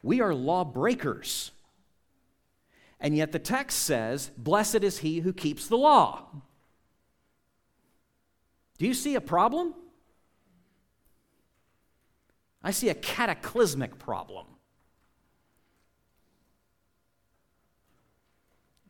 we 0.02 0.20
are 0.20 0.34
law 0.34 0.64
breakers. 0.64 1.52
And 3.00 3.16
yet 3.16 3.30
the 3.30 3.38
text 3.38 3.78
says, 3.78 4.32
Blessed 4.36 4.82
is 4.82 4.98
he 4.98 5.20
who 5.20 5.32
keeps 5.32 5.68
the 5.68 5.78
law. 5.78 6.24
Do 8.76 8.86
you 8.86 8.94
see 8.94 9.14
a 9.14 9.20
problem? 9.20 9.74
I 12.62 12.70
see 12.70 12.88
a 12.88 12.94
cataclysmic 12.94 13.98
problem. 13.98 14.46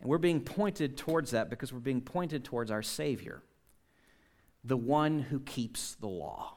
And 0.00 0.08
we're 0.08 0.18
being 0.18 0.40
pointed 0.40 0.96
towards 0.96 1.32
that 1.32 1.50
because 1.50 1.72
we're 1.72 1.80
being 1.80 2.00
pointed 2.00 2.44
towards 2.44 2.70
our 2.70 2.82
Savior, 2.82 3.42
the 4.64 4.76
one 4.76 5.18
who 5.20 5.40
keeps 5.40 5.94
the 5.96 6.08
law. 6.08 6.54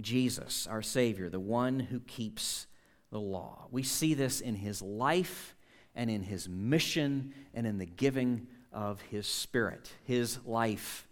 Jesus, 0.00 0.66
our 0.66 0.82
Savior, 0.82 1.28
the 1.28 1.40
one 1.40 1.78
who 1.78 2.00
keeps 2.00 2.66
the 3.10 3.20
law. 3.20 3.68
We 3.70 3.82
see 3.82 4.14
this 4.14 4.40
in 4.40 4.56
his 4.56 4.82
life 4.82 5.54
and 5.94 6.10
in 6.10 6.22
his 6.22 6.48
mission 6.48 7.32
and 7.52 7.66
in 7.66 7.78
the 7.78 7.86
giving 7.86 8.48
of 8.72 9.00
his 9.02 9.26
Spirit, 9.26 9.92
his 10.02 10.38
life. 10.44 11.06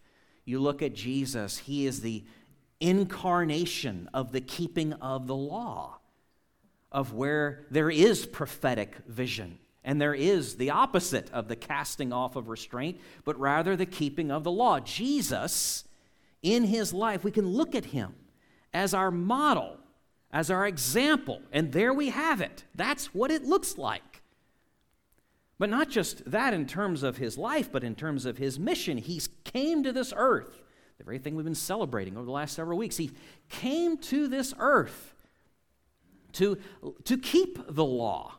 You 0.45 0.59
look 0.59 0.83
at 0.83 0.95
Jesus, 0.95 1.59
he 1.59 1.87
is 1.87 2.01
the 2.01 2.25
incarnation 2.83 4.09
of 4.13 4.33
the 4.33 4.41
keeping 4.41 4.93
of 4.95 5.27
the 5.27 5.37
law, 5.37 5.99
of 6.91 7.15
where 7.15 7.67
there 7.71 7.91
is 7.91 8.27
prophetic 8.27 8.97
vision 9.07 9.59
And 9.85 10.01
there 10.01 10.15
is 10.15 10.57
the 10.57 10.71
opposite 10.71 11.31
of 11.31 11.49
the 11.49 11.57
casting 11.57 12.13
off 12.13 12.37
of 12.37 12.49
restraint, 12.49 13.01
but 13.25 13.39
rather 13.39 13.75
the 13.75 13.87
keeping 13.87 14.31
of 14.31 14.45
the 14.45 14.51
law. 14.51 14.79
Jesus, 14.81 15.85
in 16.43 16.65
his 16.65 16.93
life, 16.93 17.25
we 17.25 17.33
can 17.33 17.49
look 17.49 17.75
at 17.75 17.87
him 17.87 18.15
as 18.73 18.95
our 18.95 19.11
model, 19.11 19.79
as 20.31 20.51
our 20.51 20.67
example, 20.67 21.43
and 21.53 21.73
there 21.73 21.93
we 21.93 22.11
have 22.11 22.41
it. 22.41 22.65
That's 22.75 23.13
what 23.13 23.31
it 23.31 23.43
looks 23.43 23.77
like. 23.77 24.23
But 25.59 25.69
not 25.69 25.89
just 25.91 26.31
that 26.31 26.55
in 26.55 26.67
terms 26.67 27.03
of 27.03 27.19
his 27.19 27.37
life, 27.37 27.71
but 27.71 27.85
in 27.85 27.95
terms 27.95 28.25
of 28.25 28.39
his 28.39 28.59
mission. 28.59 28.99
He's 28.99 29.29
came 29.45 29.83
to 29.83 29.93
this 29.93 30.13
earth, 30.17 30.63
the 30.99 31.05
very 31.05 31.19
thing 31.19 31.35
we've 31.35 31.45
been 31.45 31.55
celebrating 31.55 32.17
over 32.17 32.25
the 32.25 32.33
last 32.33 32.55
several 32.55 32.79
weeks. 32.79 32.97
He 32.97 33.13
came 33.49 33.99
to 33.99 34.29
this 34.29 34.55
earth 34.59 35.15
to, 36.33 36.59
to 37.05 37.19
keep 37.19 37.59
the 37.69 37.85
law 37.85 38.35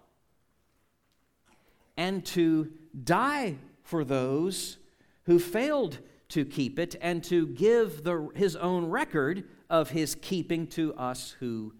and 1.97 2.25
to 2.25 2.71
die 3.03 3.57
for 3.83 4.03
those 4.03 4.77
who 5.25 5.39
failed 5.39 5.99
to 6.29 6.45
keep 6.45 6.79
it 6.79 6.95
and 7.01 7.23
to 7.23 7.47
give 7.47 8.03
the, 8.03 8.29
his 8.35 8.55
own 8.55 8.85
record 8.85 9.43
of 9.69 9.91
his 9.91 10.15
keeping 10.15 10.67
to 10.67 10.93
us 10.95 11.35
who 11.39 11.73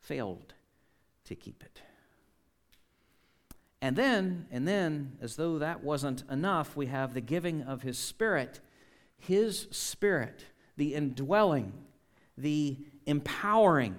failed 0.00 0.54
to 1.24 1.34
keep 1.34 1.62
it. 1.62 1.82
And 3.82 3.96
then, 3.96 4.46
and 4.50 4.68
then, 4.68 5.16
as 5.20 5.36
though 5.36 5.58
that 5.58 5.82
wasn't 5.82 6.22
enough, 6.30 6.76
we 6.76 6.86
have 6.86 7.14
the 7.14 7.20
giving 7.20 7.62
of 7.62 7.82
his 7.82 7.98
spirit. 7.98 8.60
His 9.20 9.68
spirit, 9.70 10.44
the 10.76 10.94
indwelling, 10.94 11.72
the 12.36 12.78
empowering 13.06 13.96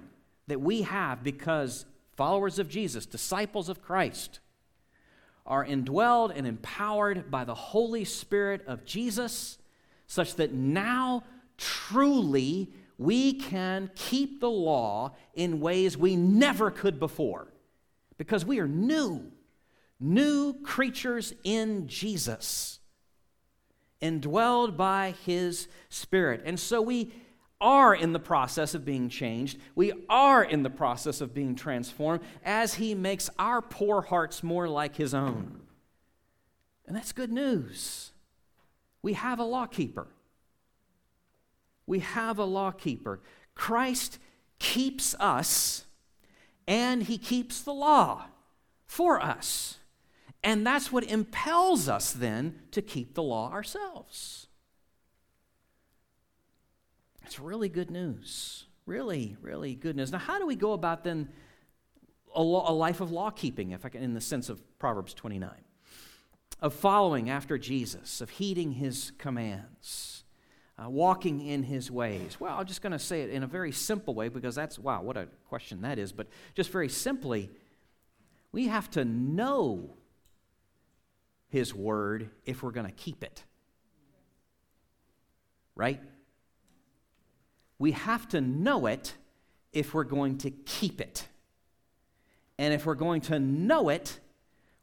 that 0.47 0.61
we 0.61 0.81
have 0.81 1.23
because 1.23 1.85
followers 2.15 2.59
of 2.59 2.69
Jesus, 2.69 3.05
disciples 3.05 3.69
of 3.69 3.81
Christ, 3.81 4.39
are 5.45 5.65
indwelled 5.65 6.33
and 6.35 6.45
empowered 6.45 7.31
by 7.31 7.43
the 7.43 7.55
Holy 7.55 8.05
Spirit 8.05 8.63
of 8.67 8.85
Jesus, 8.85 9.57
such 10.07 10.35
that 10.35 10.53
now 10.53 11.23
truly 11.57 12.69
we 12.97 13.33
can 13.33 13.89
keep 13.95 14.39
the 14.39 14.49
law 14.49 15.15
in 15.33 15.59
ways 15.59 15.97
we 15.97 16.15
never 16.15 16.69
could 16.69 16.99
before 16.99 17.47
because 18.17 18.45
we 18.45 18.59
are 18.59 18.67
new, 18.67 19.31
new 19.99 20.53
creatures 20.61 21.33
in 21.43 21.87
Jesus, 21.87 22.79
indwelled 24.01 24.75
by 24.77 25.15
His 25.25 25.67
Spirit. 25.89 26.41
And 26.45 26.59
so 26.59 26.81
we 26.81 27.13
are 27.59 27.93
in 27.93 28.11
the 28.11 28.19
process 28.19 28.73
of 28.73 28.83
being 28.83 29.07
changed. 29.07 29.59
We 29.75 29.93
are 30.09 30.43
in 30.43 30.63
the 30.63 30.69
process 30.69 31.21
of 31.21 31.33
being 31.33 31.55
transformed 31.55 32.21
as 32.43 32.75
He 32.75 32.95
makes 32.95 33.29
our 33.37 33.61
poor 33.61 34.01
hearts 34.01 34.41
more 34.41 34.67
like 34.67 34.95
His 34.95 35.13
own. 35.13 35.61
And 36.87 36.95
that's 36.95 37.11
good 37.11 37.31
news. 37.31 38.11
We 39.03 39.13
have 39.13 39.39
a 39.39 39.43
lawkeeper. 39.43 40.07
We 41.85 41.99
have 41.99 42.39
a 42.39 42.45
lawkeeper. 42.45 43.19
Christ 43.53 44.17
keeps 44.59 45.15
us, 45.19 45.85
and 46.67 47.03
He 47.03 47.17
keeps 47.17 47.61
the 47.61 47.73
law 47.73 48.25
for 48.85 49.21
us. 49.21 49.77
And 50.43 50.65
that's 50.65 50.91
what 50.91 51.03
impels 51.03 51.87
us 51.87 52.11
then 52.11 52.59
to 52.71 52.81
keep 52.81 53.13
the 53.13 53.23
law 53.23 53.51
ourselves. 53.51 54.47
It's 57.25 57.39
really 57.39 57.69
good 57.69 57.91
news. 57.91 58.65
Really, 58.85 59.37
really 59.41 59.75
good 59.75 59.95
news. 59.95 60.11
Now, 60.11 60.17
how 60.17 60.39
do 60.39 60.45
we 60.45 60.55
go 60.55 60.73
about 60.73 61.03
then 61.03 61.29
a, 62.35 62.41
law, 62.41 62.69
a 62.69 62.73
life 62.73 63.01
of 63.01 63.11
law 63.11 63.29
keeping, 63.29 63.71
if 63.71 63.85
I 63.85 63.89
can, 63.89 64.01
in 64.01 64.13
the 64.13 64.21
sense 64.21 64.49
of 64.49 64.61
Proverbs 64.79 65.13
29? 65.13 65.49
Of 66.59 66.73
following 66.73 67.29
after 67.29 67.57
Jesus, 67.57 68.21
of 68.21 68.31
heeding 68.31 68.73
his 68.73 69.11
commands, 69.17 70.23
uh, 70.77 70.89
walking 70.89 71.45
in 71.45 71.63
his 71.63 71.91
ways. 71.91 72.39
Well, 72.39 72.57
I'm 72.57 72.65
just 72.65 72.81
going 72.81 72.91
to 72.91 72.99
say 72.99 73.21
it 73.21 73.29
in 73.29 73.43
a 73.43 73.47
very 73.47 73.71
simple 73.71 74.15
way 74.15 74.29
because 74.29 74.55
that's, 74.55 74.79
wow, 74.79 75.03
what 75.03 75.17
a 75.17 75.27
question 75.47 75.81
that 75.81 75.99
is. 75.99 76.11
But 76.11 76.27
just 76.55 76.71
very 76.71 76.89
simply, 76.89 77.49
we 78.51 78.67
have 78.67 78.89
to 78.91 79.05
know 79.05 79.95
his 81.51 81.75
word 81.75 82.29
if 82.45 82.63
we're 82.63 82.71
going 82.71 82.87
to 82.87 82.91
keep 82.91 83.23
it. 83.23 83.43
Right? 85.75 86.01
We 87.77 87.91
have 87.91 88.27
to 88.29 88.41
know 88.41 88.87
it 88.87 89.13
if 89.73 89.93
we're 89.93 90.05
going 90.05 90.37
to 90.39 90.49
keep 90.51 91.01
it. 91.01 91.27
And 92.57 92.73
if 92.73 92.85
we're 92.85 92.95
going 92.95 93.21
to 93.21 93.39
know 93.39 93.89
it, 93.89 94.19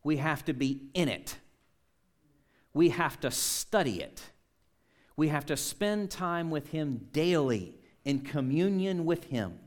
we 0.04 0.18
have 0.18 0.44
to 0.44 0.52
be 0.52 0.82
in 0.94 1.08
it. 1.08 1.36
We 2.74 2.90
have 2.90 3.18
to 3.20 3.30
study 3.30 4.02
it. 4.02 4.22
We 5.16 5.28
have 5.28 5.46
to 5.46 5.56
spend 5.56 6.10
time 6.10 6.50
with 6.50 6.68
Him 6.68 7.08
daily 7.12 7.78
in 8.04 8.20
communion 8.20 9.04
with 9.04 9.24
Him. 9.24 9.58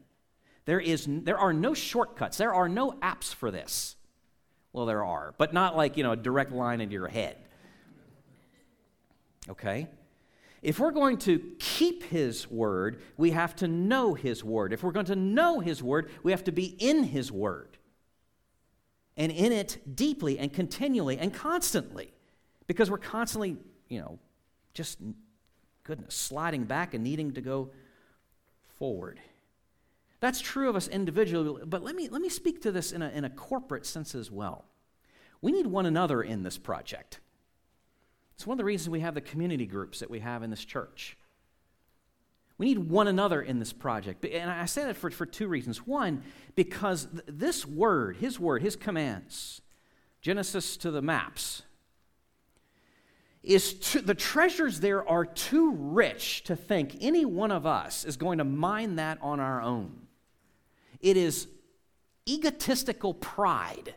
There, 0.66 0.80
is, 0.80 1.08
there 1.08 1.38
are 1.38 1.54
no 1.54 1.74
shortcuts, 1.74 2.38
there 2.38 2.54
are 2.54 2.70
no 2.70 2.92
apps 3.02 3.34
for 3.34 3.50
this. 3.50 3.96
Well, 4.73 4.86
there 4.86 5.03
are, 5.03 5.34
but 5.38 5.53
not 5.53 5.75
like, 5.75 5.97
you 5.97 6.03
know, 6.03 6.13
a 6.13 6.17
direct 6.17 6.51
line 6.51 6.81
into 6.81 6.93
your 6.93 7.07
head. 7.07 7.38
Okay? 9.49 9.88
If 10.62 10.79
we're 10.79 10.91
going 10.91 11.17
to 11.19 11.39
keep 11.60 12.03
His 12.03 12.49
word, 12.49 13.01
we 13.17 13.31
have 13.31 13.55
to 13.57 13.67
know 13.67 14.13
His 14.13 14.43
word. 14.43 14.73
If 14.73 14.84
we're 14.84 14.91
going 14.91 15.07
to 15.07 15.15
know 15.15 15.60
His 15.60 15.81
word, 15.81 16.10
we 16.23 16.31
have 16.31 16.43
to 16.45 16.51
be 16.51 16.65
in 16.65 17.03
His 17.03 17.31
word 17.31 17.77
and 19.17 19.31
in 19.31 19.51
it 19.51 19.95
deeply 19.95 20.39
and 20.39 20.53
continually 20.53 21.17
and 21.17 21.34
constantly 21.34 22.13
because 22.67 22.89
we're 22.89 22.97
constantly, 22.97 23.57
you 23.89 23.99
know, 23.99 24.19
just, 24.73 24.99
goodness, 25.84 26.15
sliding 26.15 26.63
back 26.63 26.93
and 26.93 27.03
needing 27.03 27.34
to 27.34 27.41
go 27.41 27.71
forward. 28.77 29.19
That's 30.21 30.39
true 30.39 30.69
of 30.69 30.75
us 30.75 30.88
individually, 30.88 31.63
but 31.65 31.84
let 31.84 31.95
me, 31.95 32.07
let 32.07 32.21
me 32.21 32.29
speak 32.29 32.62
to 32.62 32.71
this 32.71 32.91
in 32.91 33.01
a, 33.01 33.10
in 33.10 33.25
a 33.25 33.29
corporate 33.29 33.86
sense 33.86 34.15
as 34.15 34.31
well. 34.31 34.65
We 35.41 35.51
need 35.51 35.65
one 35.65 35.88
another 35.88 36.21
in 36.21 36.43
this 36.43 36.60
project. 36.60 37.19
It's 38.36 38.45
one 38.45 38.53
of 38.53 38.60
the 38.60 38.65
reasons 38.65 38.89
we 38.91 38.99
have 38.99 39.15
the 39.15 39.21
community 39.21 39.65
groups 39.65 39.99
that 39.99 40.12
we 40.12 40.19
have 40.19 40.43
in 40.43 40.51
this 40.51 40.63
church. 40.63 41.17
We 42.60 42.67
need 42.67 42.77
one 42.77 43.07
another 43.07 43.41
in 43.41 43.57
this 43.57 43.73
project. 43.73 44.23
And 44.23 44.51
I 44.51 44.65
say 44.65 44.84
that 44.84 44.95
for, 44.95 45.10
for 45.10 45.25
two 45.25 45.47
reasons. 45.47 45.88
One, 45.88 46.21
because 46.53 47.07
th- 47.07 47.23
this 47.27 47.65
word, 47.65 48.17
his 48.17 48.39
word, 48.39 48.62
his 48.62 48.75
commands, 48.75 49.62
Genesis 50.21 50.77
to 50.77 50.91
the 50.91 51.01
maps, 51.01 51.63
is 53.41 53.73
too, 53.73 54.01
the 54.01 54.13
treasures 54.13 54.79
there 54.79 55.07
are 55.07 55.25
too 55.25 55.71
rich 55.71 56.43
to 56.43 56.55
think 56.55 56.97
any 57.01 57.25
one 57.25 57.49
of 57.49 57.65
us 57.65 58.05
is 58.05 58.17
going 58.17 58.38
to 58.38 58.43
mine 58.43 58.97
that 58.97 59.17
on 59.23 59.39
our 59.39 59.60
own. 59.60 60.01
It 61.02 61.18
is 61.18 61.48
egotistical 62.28 63.14
pride 63.14 63.96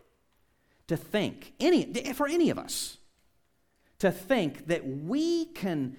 to 0.86 0.96
think, 0.96 1.54
any, 1.60 1.92
for 2.12 2.26
any 2.26 2.50
of 2.50 2.58
us, 2.58 2.98
to 3.98 4.10
think 4.10 4.66
that 4.66 4.86
we 4.86 5.46
can, 5.46 5.96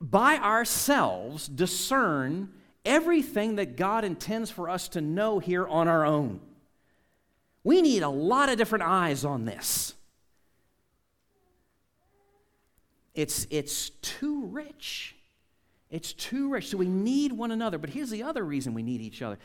by 0.00 0.36
ourselves, 0.36 1.48
discern 1.48 2.50
everything 2.84 3.56
that 3.56 3.76
God 3.76 4.04
intends 4.04 4.50
for 4.50 4.70
us 4.70 4.88
to 4.90 5.00
know 5.00 5.38
here 5.38 5.66
on 5.66 5.88
our 5.88 6.06
own. 6.06 6.40
We 7.62 7.82
need 7.82 8.02
a 8.02 8.08
lot 8.08 8.48
of 8.48 8.56
different 8.56 8.84
eyes 8.84 9.24
on 9.24 9.44
this. 9.44 9.94
It's, 13.14 13.46
it's 13.50 13.90
too 13.90 14.46
rich. 14.46 15.14
It's 15.90 16.12
too 16.14 16.48
rich. 16.48 16.68
So 16.68 16.78
we 16.78 16.88
need 16.88 17.32
one 17.32 17.50
another. 17.50 17.76
But 17.76 17.90
here's 17.90 18.08
the 18.08 18.22
other 18.22 18.44
reason 18.44 18.72
we 18.72 18.82
need 18.82 19.02
each 19.02 19.20
other 19.20 19.38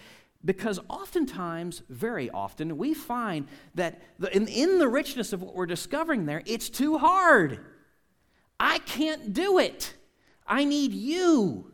because 0.45 0.79
oftentimes, 0.87 1.81
very 1.89 2.29
often, 2.29 2.77
we 2.77 2.93
find 2.93 3.47
that 3.73 3.99
the, 4.19 4.33
in, 4.35 4.47
in 4.47 4.77
the 4.77 4.87
richness 4.87 5.33
of 5.33 5.41
what 5.41 5.55
we're 5.55 5.65
discovering 5.65 6.27
there, 6.27 6.43
it's 6.45 6.69
too 6.69 6.99
hard. 6.99 7.59
I 8.59 8.77
can't 8.79 9.33
do 9.33 9.57
it. 9.57 9.95
I 10.47 10.63
need 10.63 10.93
you. 10.93 11.71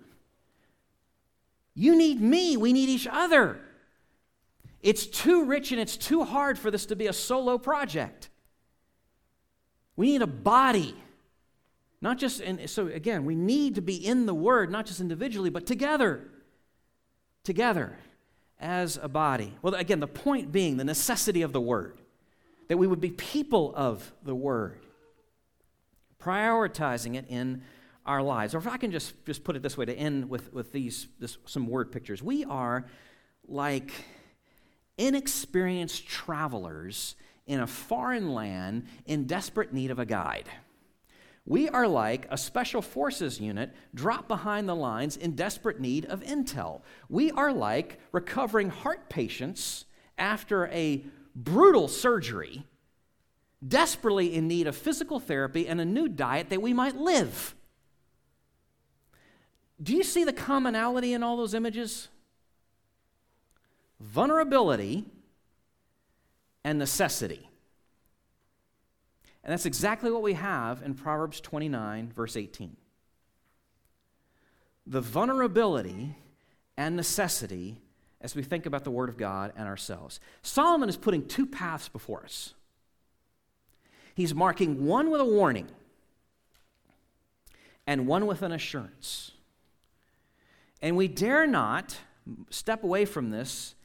You 1.76 1.98
need 1.98 2.22
me. 2.22 2.56
We 2.56 2.72
need 2.72 2.88
each 2.88 3.08
other. 3.12 3.60
It's 4.82 5.06
too 5.06 5.44
rich 5.44 5.72
and 5.72 5.80
it's 5.80 5.98
too 5.98 6.24
hard 6.24 6.58
for 6.58 6.72
this 6.72 6.86
to 6.88 6.96
be 6.96 7.08
a 7.08 7.14
solo 7.14 7.58
project. 7.58 8.30
We 9.98 10.08
need 10.08 10.22
a 10.22 10.28
body. 10.28 10.96
Not 12.00 12.18
just, 12.18 12.40
and 12.40 12.68
so 12.70 12.88
again, 12.88 13.26
we 13.26 13.36
need 13.36 13.76
to 13.76 13.82
be 13.82 13.96
in 13.96 14.26
the 14.26 14.34
Word, 14.34 14.72
not 14.72 14.86
just 14.86 15.02
individually, 15.02 15.50
but 15.50 15.68
together. 15.68 16.30
Together 17.44 17.98
as 18.62 18.98
a 19.02 19.10
body. 19.10 19.54
Well, 19.62 19.74
again, 19.74 20.00
the 20.00 20.08
point 20.08 20.52
being 20.52 20.78
the 20.78 20.84
necessity 20.84 21.42
of 21.42 21.52
the 21.52 21.62
Word, 21.62 21.98
that 22.68 22.78
we 22.78 22.88
would 22.88 23.02
be 23.02 23.12
people 23.12 23.74
of 23.76 24.14
the 24.24 24.36
Word, 24.36 24.80
prioritizing 26.20 27.16
it 27.16 27.26
in 27.28 27.64
our 28.06 28.22
lives. 28.22 28.56
Or 28.56 28.60
if 28.60 28.68
I 28.68 28.78
can 28.78 28.92
just, 28.92 29.14
just 29.26 29.44
put 29.44 29.56
it 29.56 29.62
this 29.62 29.78
way 29.78 29.86
to 29.86 29.94
end 29.94 30.30
with, 30.30 30.54
with 30.54 30.72
these 30.72 31.08
this, 31.20 31.38
some 31.46 31.68
word 31.68 31.92
pictures, 31.92 32.22
we 32.24 32.46
are 32.46 32.86
like 33.48 33.92
inexperienced 34.98 36.08
travelers 36.08 37.16
in 37.46 37.60
a 37.60 37.68
foreign 37.68 38.34
land 38.34 38.86
in 39.06 39.26
desperate 39.26 39.74
need 39.74 39.92
of 39.92 40.00
a 40.00 40.06
guide. 40.06 40.50
We 41.46 41.70
are 41.70 41.88
like 41.88 42.28
a 42.30 42.38
special 42.38 42.82
forces 42.82 43.40
unit 43.40 43.74
dropped 43.96 44.28
behind 44.28 44.70
the 44.70 44.76
lines 44.76 45.18
in 45.18 45.36
desperate 45.36 45.80
need 45.80 46.06
of 46.06 46.22
intel. 46.22 46.82
We 47.10 47.32
are 47.32 47.52
like 47.52 48.00
recovering 48.12 48.70
heart 48.70 49.10
patients 49.10 49.86
after 50.18 50.68
a 50.68 51.04
brutal 51.36 51.88
surgery, 51.88 52.66
desperately 53.68 54.36
in 54.36 54.48
need 54.48 54.68
of 54.68 54.76
physical 54.76 55.20
therapy 55.20 55.68
and 55.68 55.82
a 55.82 55.86
new 55.86 56.08
diet 56.08 56.50
that 56.50 56.62
we 56.62 56.74
might 56.74 56.96
live. 56.96 57.56
Do 59.82 59.96
you 59.96 60.04
see 60.04 60.24
the 60.24 60.34
commonality 60.34 61.14
in 61.14 61.24
all 61.24 61.38
those 61.38 61.56
images? 61.56 62.08
Vulnerability 64.00 65.06
and 66.64 66.78
necessity. 66.78 67.51
And 69.44 69.52
that's 69.52 69.66
exactly 69.66 70.12
what 70.12 70.22
we 70.22 70.34
have 70.34 70.82
in 70.84 70.94
Proverbs 70.94 71.42
29, 71.42 72.12
verse 72.16 72.36
18. 72.36 72.78
The 74.86 75.02
vulnerability 75.02 76.16
and 76.78 76.96
necessity 76.96 77.78
as 78.22 78.36
we 78.36 78.44
think 78.44 78.66
about 78.66 78.84
the 78.84 78.92
Word 78.92 79.10
of 79.10 79.18
God 79.18 79.52
and 79.56 79.68
ourselves. 79.68 80.20
Solomon 80.42 80.90
is 80.90 80.98
putting 80.98 81.28
two 81.28 81.46
paths 81.46 81.90
before 81.90 82.24
us. 82.24 82.54
He's 84.14 84.36
marking 84.36 84.86
one 84.86 85.10
with 85.10 85.22
a 85.22 85.26
warning 85.26 85.68
and 87.88 88.08
one 88.08 88.28
with 88.28 88.42
an 88.42 88.52
assurance. 88.52 89.32
And 90.82 90.96
we 90.96 91.08
dare 91.08 91.48
not 91.48 91.98
step 92.50 92.84
away 92.84 93.06
from 93.06 93.32
this 93.32 93.76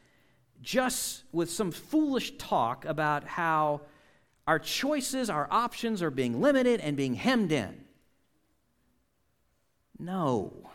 just 0.62 1.25
with 1.33 1.51
some 1.51 1.71
foolish 1.71 2.37
talk 2.38 2.85
about 2.85 3.25
how 3.25 3.83
our 4.47 4.59
choices, 4.59 5.29
our 5.29 5.49
options 5.51 6.03
are 6.03 6.11
being 6.11 6.41
limited 6.41 6.81
and 6.81 6.97
being 6.97 7.15
hemmed 7.15 7.53
in. 7.53 7.85
No. 9.99 10.71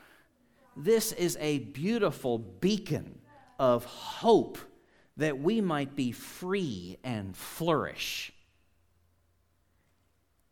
This 0.76 1.12
is 1.12 1.38
a 1.40 1.60
beautiful 1.60 2.38
beacon 2.38 3.20
of 3.60 3.86
hope 3.86 4.58
that 5.18 5.40
we 5.40 5.62
might 5.62 5.96
be 5.96 6.12
free 6.12 6.98
and 7.04 7.36
flourish, 7.36 8.34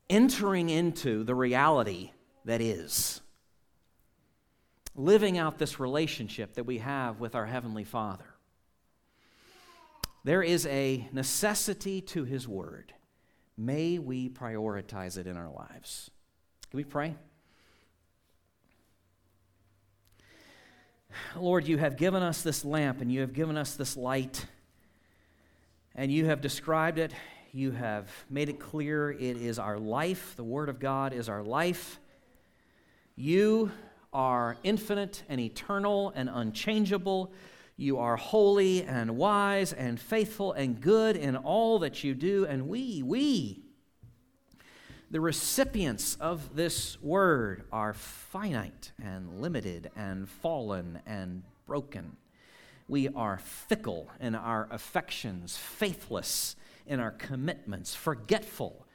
entering 0.09 0.69
into 0.69 1.23
the 1.23 1.33
reality 1.35 2.11
that 2.45 2.61
is, 2.61 3.21
living 4.95 5.37
out 5.37 5.57
this 5.57 5.79
relationship 5.79 6.53
that 6.53 6.65
we 6.65 6.77
have 6.77 7.19
with 7.19 7.35
our 7.35 7.45
Heavenly 7.45 7.83
Father. 7.83 8.25
There 10.23 10.43
is 10.43 10.65
a 10.67 11.07
necessity 11.11 12.01
to 12.01 12.25
His 12.25 12.47
Word. 12.47 12.93
May 13.61 13.99
we 13.99 14.29
prioritize 14.29 15.17
it 15.17 15.27
in 15.27 15.35
our 15.35 15.51
lives. 15.51 16.09
Can 16.71 16.77
we 16.77 16.85
pray? 16.85 17.13
Lord, 21.35 21.67
you 21.67 21.77
have 21.77 21.97
given 21.97 22.23
us 22.23 22.41
this 22.41 22.63
lamp 22.63 23.01
and 23.01 23.11
you 23.11 23.19
have 23.19 23.33
given 23.33 23.57
us 23.57 23.75
this 23.75 23.97
light, 23.97 24.45
and 25.93 26.09
you 26.09 26.27
have 26.27 26.39
described 26.39 26.99
it. 26.99 27.11
You 27.51 27.71
have 27.71 28.09
made 28.29 28.47
it 28.47 28.61
clear 28.61 29.11
it 29.11 29.35
is 29.35 29.59
our 29.59 29.77
life. 29.77 30.37
The 30.37 30.43
Word 30.45 30.69
of 30.69 30.79
God 30.79 31.11
is 31.11 31.27
our 31.27 31.43
life. 31.43 31.99
You 33.17 33.71
are 34.13 34.55
infinite 34.63 35.23
and 35.27 35.41
eternal 35.41 36.13
and 36.15 36.29
unchangeable. 36.31 37.33
You 37.79 37.99
are 37.99 38.17
holy 38.17 38.83
and 38.83 39.15
wise 39.15 39.71
and 39.71 39.97
faithful 39.97 40.51
and 40.51 40.81
good 40.81 41.15
in 41.15 41.37
all 41.37 41.79
that 41.79 42.03
you 42.03 42.13
do. 42.13 42.45
And 42.45 42.67
we, 42.67 43.01
we, 43.03 43.61
the 45.09 45.21
recipients 45.21 46.17
of 46.19 46.57
this 46.57 47.01
word, 47.01 47.63
are 47.71 47.93
finite 47.93 48.91
and 49.01 49.39
limited 49.39 49.91
and 49.95 50.27
fallen 50.27 50.99
and 51.05 51.43
broken. 51.65 52.17
We 52.89 53.07
are 53.07 53.37
fickle 53.37 54.09
in 54.19 54.35
our 54.35 54.67
affections, 54.71 55.55
faithless 55.55 56.57
in 56.85 56.99
our 56.99 57.11
commitments, 57.11 57.95
forgetful 57.95 58.85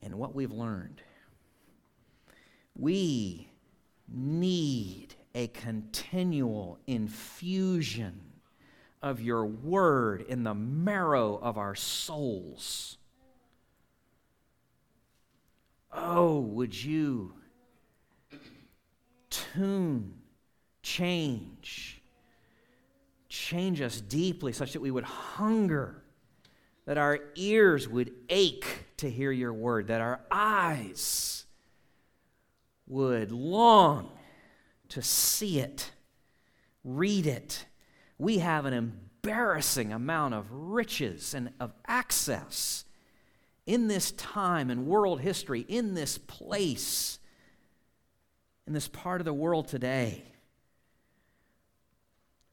in 0.00 0.16
what 0.16 0.34
we've 0.34 0.50
learned. 0.50 1.02
We 2.74 3.50
need 4.08 5.14
a 5.34 5.48
continual 5.48 6.78
infusion 6.86 8.20
of 9.02 9.20
your 9.20 9.44
word 9.44 10.22
in 10.22 10.44
the 10.44 10.54
marrow 10.54 11.36
of 11.36 11.58
our 11.58 11.74
souls. 11.74 12.98
Oh, 15.92 16.40
would 16.40 16.82
you 16.82 17.34
tune, 19.30 20.14
change, 20.82 22.02
change 23.28 23.80
us 23.80 24.00
deeply 24.00 24.52
such 24.52 24.72
that 24.72 24.80
we 24.80 24.90
would 24.90 25.04
hunger, 25.04 26.02
that 26.86 26.98
our 26.98 27.18
ears 27.34 27.88
would 27.88 28.12
ache 28.28 28.86
to 28.98 29.10
hear 29.10 29.32
your 29.32 29.52
word, 29.52 29.88
that 29.88 30.00
our 30.00 30.20
eyes 30.30 31.44
would 32.86 33.32
long 33.32 34.10
to 34.92 35.02
see 35.02 35.58
it, 35.58 35.90
read 36.84 37.26
it. 37.26 37.64
We 38.18 38.38
have 38.38 38.66
an 38.66 38.74
embarrassing 38.74 39.90
amount 39.90 40.34
of 40.34 40.52
riches 40.52 41.32
and 41.32 41.50
of 41.58 41.72
access 41.86 42.84
in 43.64 43.88
this 43.88 44.12
time 44.12 44.70
in 44.70 44.86
world 44.86 45.20
history, 45.20 45.64
in 45.66 45.94
this 45.94 46.18
place, 46.18 47.18
in 48.66 48.74
this 48.74 48.86
part 48.86 49.20
of 49.20 49.24
the 49.24 49.32
world 49.32 49.66
today. 49.68 50.24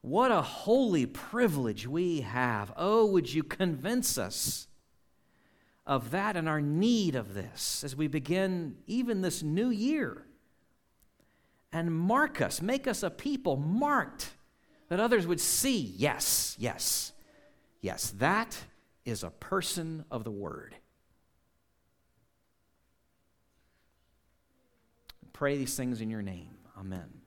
What 0.02 0.32
a 0.32 0.42
holy 0.42 1.06
privilege 1.06 1.88
we 1.88 2.22
have. 2.22 2.72
Oh, 2.78 3.06
would 3.08 3.34
you 3.34 3.44
convince 3.44 4.18
us 4.18 4.68
of 5.86 6.12
that 6.12 6.38
and 6.38 6.48
our 6.48 6.62
need 6.62 7.16
of 7.16 7.34
this 7.34 7.84
as 7.84 7.98
we 7.98 8.08
begin 8.08 8.78
even 8.88 9.22
this 9.22 9.44
new 9.44 9.70
year? 9.70 10.24
And 11.72 11.94
mark 11.94 12.42
us, 12.42 12.62
make 12.62 12.88
us 12.88 13.04
a 13.04 13.10
people 13.10 13.56
marked 13.58 14.32
that 14.90 15.00
others 15.00 15.28
would 15.28 15.40
see, 15.40 15.94
yes, 15.98 16.56
yes, 16.60 17.14
yes, 17.82 18.10
that 18.18 18.58
is 19.06 19.24
a 19.24 19.30
person 19.30 20.04
of 20.10 20.24
the 20.24 20.32
Word. 20.32 20.76
Pray 25.32 25.58
these 25.58 25.76
things 25.76 26.02
in 26.02 26.10
your 26.10 26.22
name. 26.22 26.58
Amen. 26.78 27.19